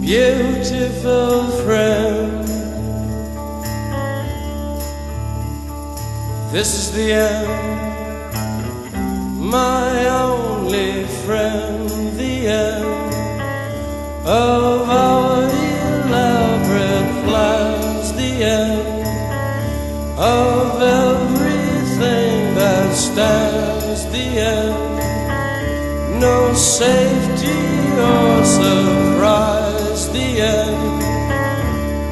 beautiful 0.00 1.48
friend. 1.64 2.42
This 6.52 6.74
is 6.74 6.90
the 6.92 7.12
end, 7.12 7.48
my 9.38 10.06
only 10.08 11.04
friend, 11.24 11.88
the 12.18 12.46
end 12.46 12.84
of 14.26 14.88
our 14.88 15.44
elaborate 15.44 17.24
plans, 17.24 18.12
the 18.12 18.44
end 18.44 19.06
of 20.18 20.82
everything 20.82 22.54
that 22.54 22.94
stands, 22.94 23.81
the 24.12 24.26
end 24.38 24.92
no 26.22 26.54
safety 26.54 27.58
or 27.98 28.44
surprise. 28.44 30.08
The 30.12 30.28
end. 30.40 31.02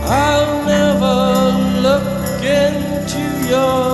I'll 0.04 0.64
never 0.66 1.16
look 1.86 2.42
into 2.42 3.22
your 3.48 3.89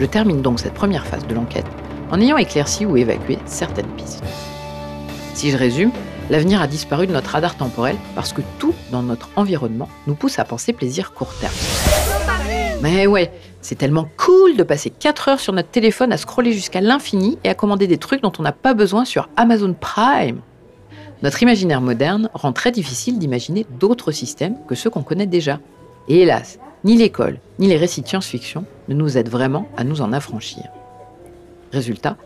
Je 0.00 0.06
termine 0.06 0.40
donc 0.40 0.60
cette 0.60 0.72
première 0.72 1.06
phase 1.06 1.26
de 1.26 1.34
l'enquête 1.34 1.66
en 2.10 2.18
ayant 2.22 2.38
éclairci 2.38 2.86
ou 2.86 2.96
évacué 2.96 3.38
certaines 3.44 3.86
pistes. 3.98 4.24
Si 5.34 5.50
je 5.50 5.58
résume, 5.58 5.92
l'avenir 6.30 6.62
a 6.62 6.66
disparu 6.66 7.06
de 7.06 7.12
notre 7.12 7.32
radar 7.32 7.54
temporel 7.54 7.96
parce 8.14 8.32
que 8.32 8.40
tout 8.58 8.72
dans 8.90 9.02
notre 9.02 9.28
environnement 9.36 9.90
nous 10.06 10.14
pousse 10.14 10.38
à 10.38 10.46
penser 10.46 10.72
plaisir 10.72 11.12
court 11.12 11.34
terme. 11.38 11.52
Mais 12.80 13.06
ouais, 13.06 13.30
c'est 13.60 13.74
tellement 13.74 14.08
cool 14.16 14.56
de 14.56 14.62
passer 14.62 14.88
4 14.88 15.28
heures 15.28 15.40
sur 15.40 15.52
notre 15.52 15.68
téléphone 15.68 16.14
à 16.14 16.16
scroller 16.16 16.54
jusqu'à 16.54 16.80
l'infini 16.80 17.38
et 17.44 17.50
à 17.50 17.54
commander 17.54 17.86
des 17.86 17.98
trucs 17.98 18.22
dont 18.22 18.32
on 18.38 18.42
n'a 18.42 18.52
pas 18.52 18.72
besoin 18.72 19.04
sur 19.04 19.28
Amazon 19.36 19.74
Prime. 19.78 20.40
Notre 21.22 21.42
imaginaire 21.42 21.82
moderne 21.82 22.30
rend 22.32 22.54
très 22.54 22.72
difficile 22.72 23.18
d'imaginer 23.18 23.66
d'autres 23.78 24.12
systèmes 24.12 24.56
que 24.66 24.74
ceux 24.74 24.88
qu'on 24.88 25.02
connaît 25.02 25.26
déjà. 25.26 25.60
Et 26.08 26.22
hélas, 26.22 26.58
ni 26.84 26.96
l'école, 26.96 27.38
ni 27.58 27.68
les 27.68 27.76
récits 27.76 28.02
de 28.02 28.08
science-fiction 28.08 28.64
ne 28.88 28.94
nous 28.94 29.18
aident 29.18 29.28
vraiment 29.28 29.68
à 29.76 29.84
nous 29.84 30.00
en 30.00 30.12
affranchir. 30.12 30.64
Résultat, 31.72 32.16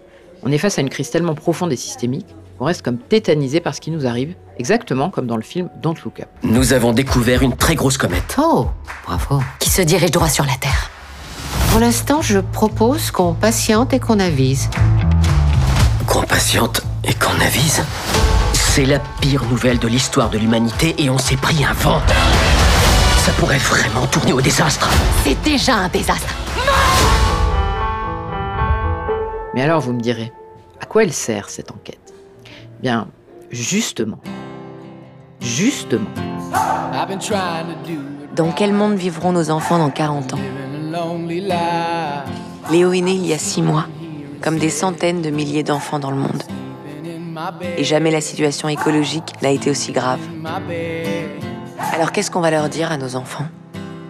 on 0.42 0.52
est 0.52 0.58
face 0.58 0.78
à 0.78 0.82
une 0.82 0.90
crise 0.90 1.10
tellement 1.10 1.34
profonde 1.34 1.72
et 1.72 1.76
systémique 1.76 2.26
qu'on 2.58 2.66
reste 2.66 2.82
comme 2.82 2.98
tétanisé 2.98 3.60
par 3.60 3.74
ce 3.74 3.80
qui 3.80 3.90
nous 3.90 4.06
arrive, 4.06 4.34
exactement 4.58 5.10
comme 5.10 5.26
dans 5.26 5.36
le 5.36 5.42
film 5.42 5.68
Don't 5.82 5.96
Look 6.04 6.20
Up. 6.20 6.28
Nous 6.44 6.72
avons 6.72 6.92
découvert 6.92 7.42
une 7.42 7.56
très 7.56 7.74
grosse 7.74 7.98
comète. 7.98 8.36
Oh, 8.38 8.68
bravo. 9.06 9.42
Qui 9.58 9.70
se 9.70 9.82
dirige 9.82 10.12
droit 10.12 10.28
sur 10.28 10.44
la 10.44 10.54
Terre. 10.60 10.90
Pour 11.70 11.80
l'instant, 11.80 12.22
je 12.22 12.38
propose 12.38 13.10
qu'on 13.10 13.34
patiente 13.34 13.92
et 13.92 13.98
qu'on 13.98 14.20
avise. 14.20 14.70
Qu'on 16.06 16.22
patiente 16.22 16.82
et 17.02 17.14
qu'on 17.14 17.40
avise. 17.44 17.82
C'est 18.52 18.84
la 18.84 19.00
pire 19.20 19.44
nouvelle 19.50 19.80
de 19.80 19.88
l'histoire 19.88 20.30
de 20.30 20.38
l'humanité 20.38 20.94
et 20.98 21.10
on 21.10 21.18
s'est 21.18 21.36
pris 21.36 21.64
un 21.64 21.72
vent. 21.72 22.00
Ça 23.24 23.32
pourrait 23.38 23.56
vraiment 23.56 24.06
tourner 24.06 24.34
au 24.34 24.42
désastre. 24.42 24.90
C'est 25.22 25.40
déjà 25.40 25.76
un 25.76 25.88
désastre. 25.88 26.34
Mais 29.54 29.62
alors 29.62 29.80
vous 29.80 29.94
me 29.94 30.00
direz, 30.00 30.30
à 30.78 30.84
quoi 30.84 31.04
elle 31.04 31.12
sert 31.14 31.48
cette 31.48 31.70
enquête? 31.70 32.12
Bien, 32.82 33.08
justement, 33.50 34.18
justement, 35.40 36.10
Dans 38.36 38.52
quel 38.52 38.74
monde 38.74 38.96
vivront 38.96 39.32
nos 39.32 39.48
enfants 39.48 39.78
dans 39.78 39.88
40 39.88 40.34
ans? 40.34 40.38
Léo 42.70 42.92
est 42.92 43.00
né 43.00 43.12
il 43.12 43.24
y 43.24 43.32
a 43.32 43.38
6 43.38 43.62
mois, 43.62 43.86
comme 44.42 44.58
des 44.58 44.68
centaines 44.68 45.22
de 45.22 45.30
milliers 45.30 45.62
d'enfants 45.62 45.98
dans 45.98 46.10
le 46.10 46.18
monde. 46.18 46.42
Et 47.78 47.84
jamais 47.84 48.10
la 48.10 48.20
situation 48.20 48.68
écologique 48.68 49.32
n'a 49.40 49.48
été 49.48 49.70
aussi 49.70 49.92
grave. 49.92 50.20
Alors 51.92 52.12
qu'est-ce 52.12 52.30
qu'on 52.30 52.40
va 52.40 52.50
leur 52.50 52.68
dire 52.68 52.90
à 52.90 52.96
nos 52.96 53.16
enfants? 53.16 53.46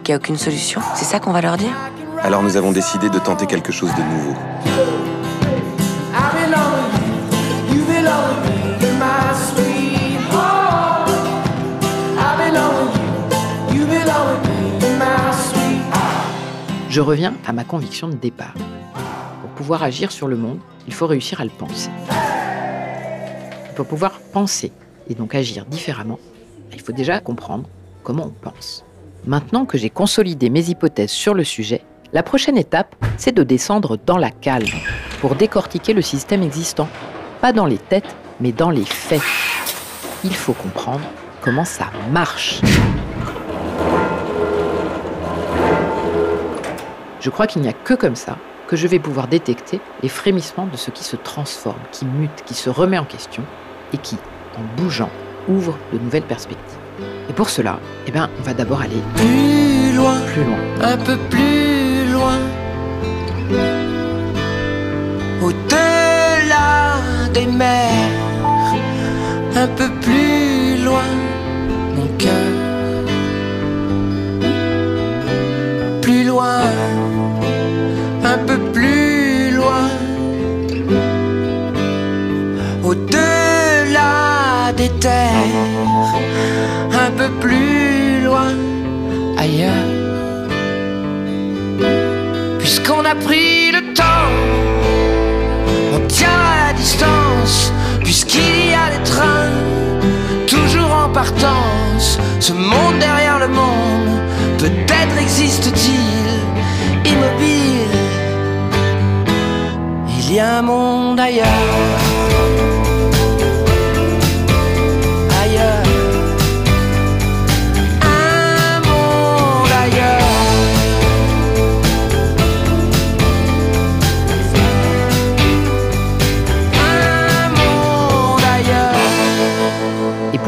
Qu'il 0.03 0.13
n'y 0.13 0.15
a 0.15 0.17
aucune 0.17 0.37
solution? 0.37 0.81
C'est 0.95 1.05
ça 1.05 1.19
qu'on 1.19 1.31
va 1.31 1.41
leur 1.41 1.57
dire? 1.57 1.75
Alors 2.21 2.41
nous 2.41 2.57
avons 2.57 2.71
décidé 2.71 3.09
de 3.09 3.19
tenter 3.19 3.45
quelque 3.45 3.71
chose 3.71 3.91
de 3.95 4.01
nouveau. 4.01 4.35
je 16.95 17.01
reviens 17.01 17.33
à 17.45 17.51
ma 17.51 17.65
conviction 17.65 18.07
de 18.07 18.15
départ. 18.15 18.53
Pour 19.41 19.49
pouvoir 19.49 19.83
agir 19.83 20.13
sur 20.13 20.29
le 20.29 20.37
monde, 20.37 20.59
il 20.87 20.93
faut 20.93 21.07
réussir 21.07 21.41
à 21.41 21.43
le 21.43 21.49
penser. 21.49 21.89
Pour 23.75 23.85
pouvoir 23.85 24.21
penser 24.31 24.71
et 25.09 25.13
donc 25.13 25.35
agir 25.35 25.65
différemment, 25.65 26.19
il 26.73 26.81
faut 26.81 26.91
déjà 26.91 27.19
comprendre 27.19 27.67
comment 28.03 28.25
on 28.25 28.49
pense. 28.49 28.83
Maintenant 29.25 29.65
que 29.65 29.77
j'ai 29.77 29.89
consolidé 29.89 30.49
mes 30.49 30.69
hypothèses 30.69 31.11
sur 31.11 31.33
le 31.33 31.43
sujet, 31.43 31.81
la 32.13 32.23
prochaine 32.23 32.57
étape, 32.57 32.95
c'est 33.17 33.33
de 33.33 33.43
descendre 33.43 33.97
dans 33.97 34.17
la 34.17 34.31
calme 34.31 34.67
pour 35.19 35.35
décortiquer 35.35 35.93
le 35.93 36.01
système 36.01 36.43
existant, 36.43 36.87
pas 37.41 37.51
dans 37.51 37.65
les 37.65 37.77
têtes, 37.77 38.15
mais 38.39 38.51
dans 38.51 38.69
les 38.69 38.85
faits. 38.85 39.21
Il 40.23 40.35
faut 40.35 40.53
comprendre 40.53 41.05
comment 41.41 41.65
ça 41.65 41.87
marche. 42.11 42.61
Je 47.19 47.29
crois 47.29 47.47
qu'il 47.47 47.63
n'y 47.63 47.67
a 47.67 47.73
que 47.73 47.95
comme 47.95 48.15
ça 48.15 48.37
que 48.67 48.75
je 48.75 48.87
vais 48.87 48.99
pouvoir 48.99 49.27
détecter 49.27 49.79
les 50.01 50.09
frémissements 50.09 50.67
de 50.67 50.77
ce 50.77 50.91
qui 50.91 51.03
se 51.03 51.15
transforme, 51.15 51.79
qui 51.91 52.05
mute, 52.05 52.43
qui 52.45 52.53
se 52.53 52.69
remet 52.69 52.97
en 52.97 53.05
question 53.05 53.43
et 53.93 53.97
qui, 53.97 54.17
en 54.57 54.81
bougeant, 54.81 55.09
ouvre 55.47 55.77
de 55.93 55.99
nouvelles 55.99 56.23
perspectives. 56.23 56.77
Et 57.29 57.33
pour 57.33 57.49
cela, 57.49 57.79
eh 58.07 58.11
ben, 58.11 58.29
on 58.39 58.43
va 58.43 58.53
d'abord 58.53 58.81
aller 58.81 59.01
Plus 59.15 59.95
loin, 59.95 60.15
plus 60.33 60.43
loin. 60.43 60.57
un 60.81 60.97
peu 60.97 61.17
plus 61.29 62.11
loin. 62.11 62.37
Au-delà 65.41 66.97
des 67.33 67.45
mers, 67.45 68.11
un 69.55 69.67
peu 69.67 69.89
plus 70.01 70.83
loin, 70.83 71.03
plus 87.29 88.23
loin, 88.23 88.53
ailleurs. 89.37 89.71
Puisqu'on 92.59 93.03
a 93.05 93.15
pris 93.15 93.71
le 93.71 93.93
temps, 93.93 94.31
on 95.93 95.99
tient 96.07 96.29
à 96.29 96.67
la 96.67 96.73
distance. 96.73 97.71
Puisqu'il 98.03 98.71
y 98.71 98.73
a 98.73 98.89
des 98.95 99.03
trains, 99.03 99.51
toujours 100.47 100.91
en 101.05 101.09
partance. 101.09 102.19
Ce 102.39 102.53
monde 102.53 102.99
derrière 102.99 103.39
le 103.39 103.47
monde, 103.47 104.21
peut-être 104.57 105.17
existe-t-il 105.19 107.11
immobile. 107.11 107.95
Il 110.19 110.33
y 110.33 110.39
a 110.39 110.59
un 110.59 110.61
monde. 110.61 111.19
Ailleurs. 111.19 112.04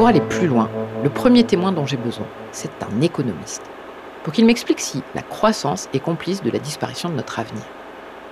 Aller 0.08 0.22
plus 0.22 0.48
loin, 0.48 0.70
le 1.04 1.10
premier 1.10 1.44
témoin 1.44 1.72
dont 1.72 1.86
j'ai 1.86 1.98
besoin, 1.98 2.26
c'est 2.52 2.72
un 2.82 3.02
économiste. 3.02 3.64
Pour 4.24 4.34
qu'il 4.34 4.46
m'explique 4.46 4.80
si 4.80 5.04
la 5.16 5.22
croissance 5.22 5.90
est 5.94 6.00
complice 6.00 6.42
de 6.42 6.50
la 6.50 6.60
disparition 6.60 7.10
de 7.10 7.16
notre 7.16 7.40
avenir. 7.40 7.64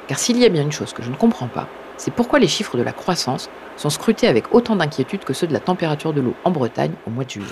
Car 0.07 0.17
s'il 0.17 0.37
y 0.37 0.45
a 0.45 0.49
bien 0.49 0.63
une 0.63 0.71
chose 0.71 0.93
que 0.93 1.03
je 1.03 1.09
ne 1.09 1.15
comprends 1.15 1.47
pas, 1.47 1.67
c'est 1.97 2.11
pourquoi 2.11 2.39
les 2.39 2.47
chiffres 2.47 2.77
de 2.77 2.83
la 2.83 2.91
croissance 2.91 3.49
sont 3.77 3.89
scrutés 3.89 4.27
avec 4.27 4.53
autant 4.53 4.75
d'inquiétude 4.75 5.23
que 5.23 5.33
ceux 5.33 5.47
de 5.47 5.53
la 5.53 5.59
température 5.59 6.13
de 6.13 6.21
l'eau 6.21 6.35
en 6.43 6.51
Bretagne 6.51 6.93
au 7.07 7.09
mois 7.09 7.23
de 7.23 7.29
juillet. 7.29 7.47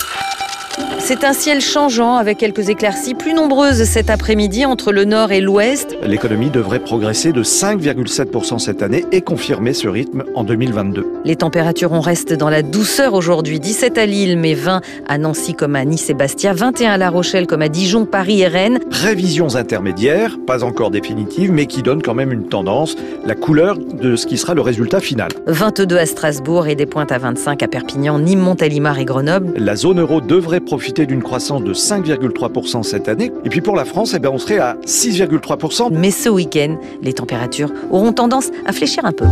C'est 1.00 1.26
un 1.26 1.34
ciel 1.34 1.60
changeant 1.60 2.16
avec 2.16 2.38
quelques 2.38 2.70
éclaircies 2.70 3.14
plus 3.14 3.34
nombreuses 3.34 3.84
cet 3.84 4.10
après-midi 4.10 4.66
entre 4.66 4.94
le 4.94 5.04
nord 5.04 5.34
et 5.34 5.42
l'ouest. 5.42 5.98
L'économie 6.02 6.50
devrait 6.50 6.80
progresser 6.80 7.34
de 7.34 7.44
5,7% 7.44 8.58
cette 8.58 8.82
année 8.82 9.06
et 9.12 9.22
confirmer 9.22 9.74
ce 9.74 9.90
rythme 9.90 10.24
en 10.34 10.46
2022. 10.46 11.06
Les 11.26 11.36
températures, 11.36 11.92
on 11.92 12.00
reste 12.00 12.34
dans 12.34 12.50
la 12.50 12.62
douceur 12.62 13.14
aujourd'hui. 13.14 13.60
17 13.60 13.98
à 13.98 14.06
Lille, 14.06 14.38
mais 14.38 14.54
20 14.54 14.82
à 15.08 15.18
Nancy 15.18 15.54
comme 15.54 15.76
à 15.76 15.84
Nice 15.84 16.10
et 16.10 16.14
Bastia, 16.14 16.54
21 16.54 16.94
à 16.94 16.98
La 16.98 17.10
Rochelle 17.10 17.48
comme 17.48 17.62
à 17.62 17.70
Dijon, 17.70 18.06
Paris 18.06 18.42
et 18.42 18.48
Rennes. 18.48 18.80
Prévisions 18.90 19.56
intermédiaires, 19.56 20.38
pas 20.48 20.64
encore 20.64 20.90
définitives, 20.90 21.52
mais 21.52 21.66
qui 21.66 21.84
donnent 21.84 22.02
quand 22.02 22.16
même 22.16 22.32
une 22.32 22.48
tendance, 22.48 22.96
la 23.26 23.36
couleur 23.36 23.78
de 23.78 24.16
ce 24.16 24.26
qui 24.26 24.38
sera 24.38 24.54
le 24.54 24.62
résultat 24.62 25.02
final. 25.02 25.30
22 25.48 25.98
à 25.98 26.06
Strasbourg 26.06 26.68
et 26.68 26.76
des 26.76 26.86
pointes 26.86 27.12
à 27.12 27.18
25 27.18 27.62
à 27.62 27.68
Perpignan, 27.68 28.20
Nîmes, 28.20 28.40
Montélimar 28.40 28.98
et 29.00 29.06
Grenoble. 29.06 29.54
La 29.58 29.76
zone 29.76 30.00
euro 30.00 30.22
devrait 30.22 30.62
profiter 30.64 31.06
d'une 31.06 31.24
croissance 31.24 31.64
de 31.64 31.74
5,3% 31.74 32.84
cette 32.84 33.08
année. 33.08 33.32
Et 33.46 33.50
puis 33.50 33.62
pour 33.62 33.76
la 33.76 33.86
France, 33.86 34.14
eh 34.14 34.20
ben 34.20 34.30
on 34.30 34.38
serait 34.38 34.60
à 34.60 34.76
6,3%. 34.86 35.94
Mais 35.94 36.12
ce 36.12 36.30
week-end, 36.30 36.80
les 37.02 37.14
températures 37.14 37.72
auront 37.92 38.14
tendance 38.14 38.52
à 38.66 38.74
fléchir 38.74 39.06
un 39.06 39.12
peu. 39.12 39.26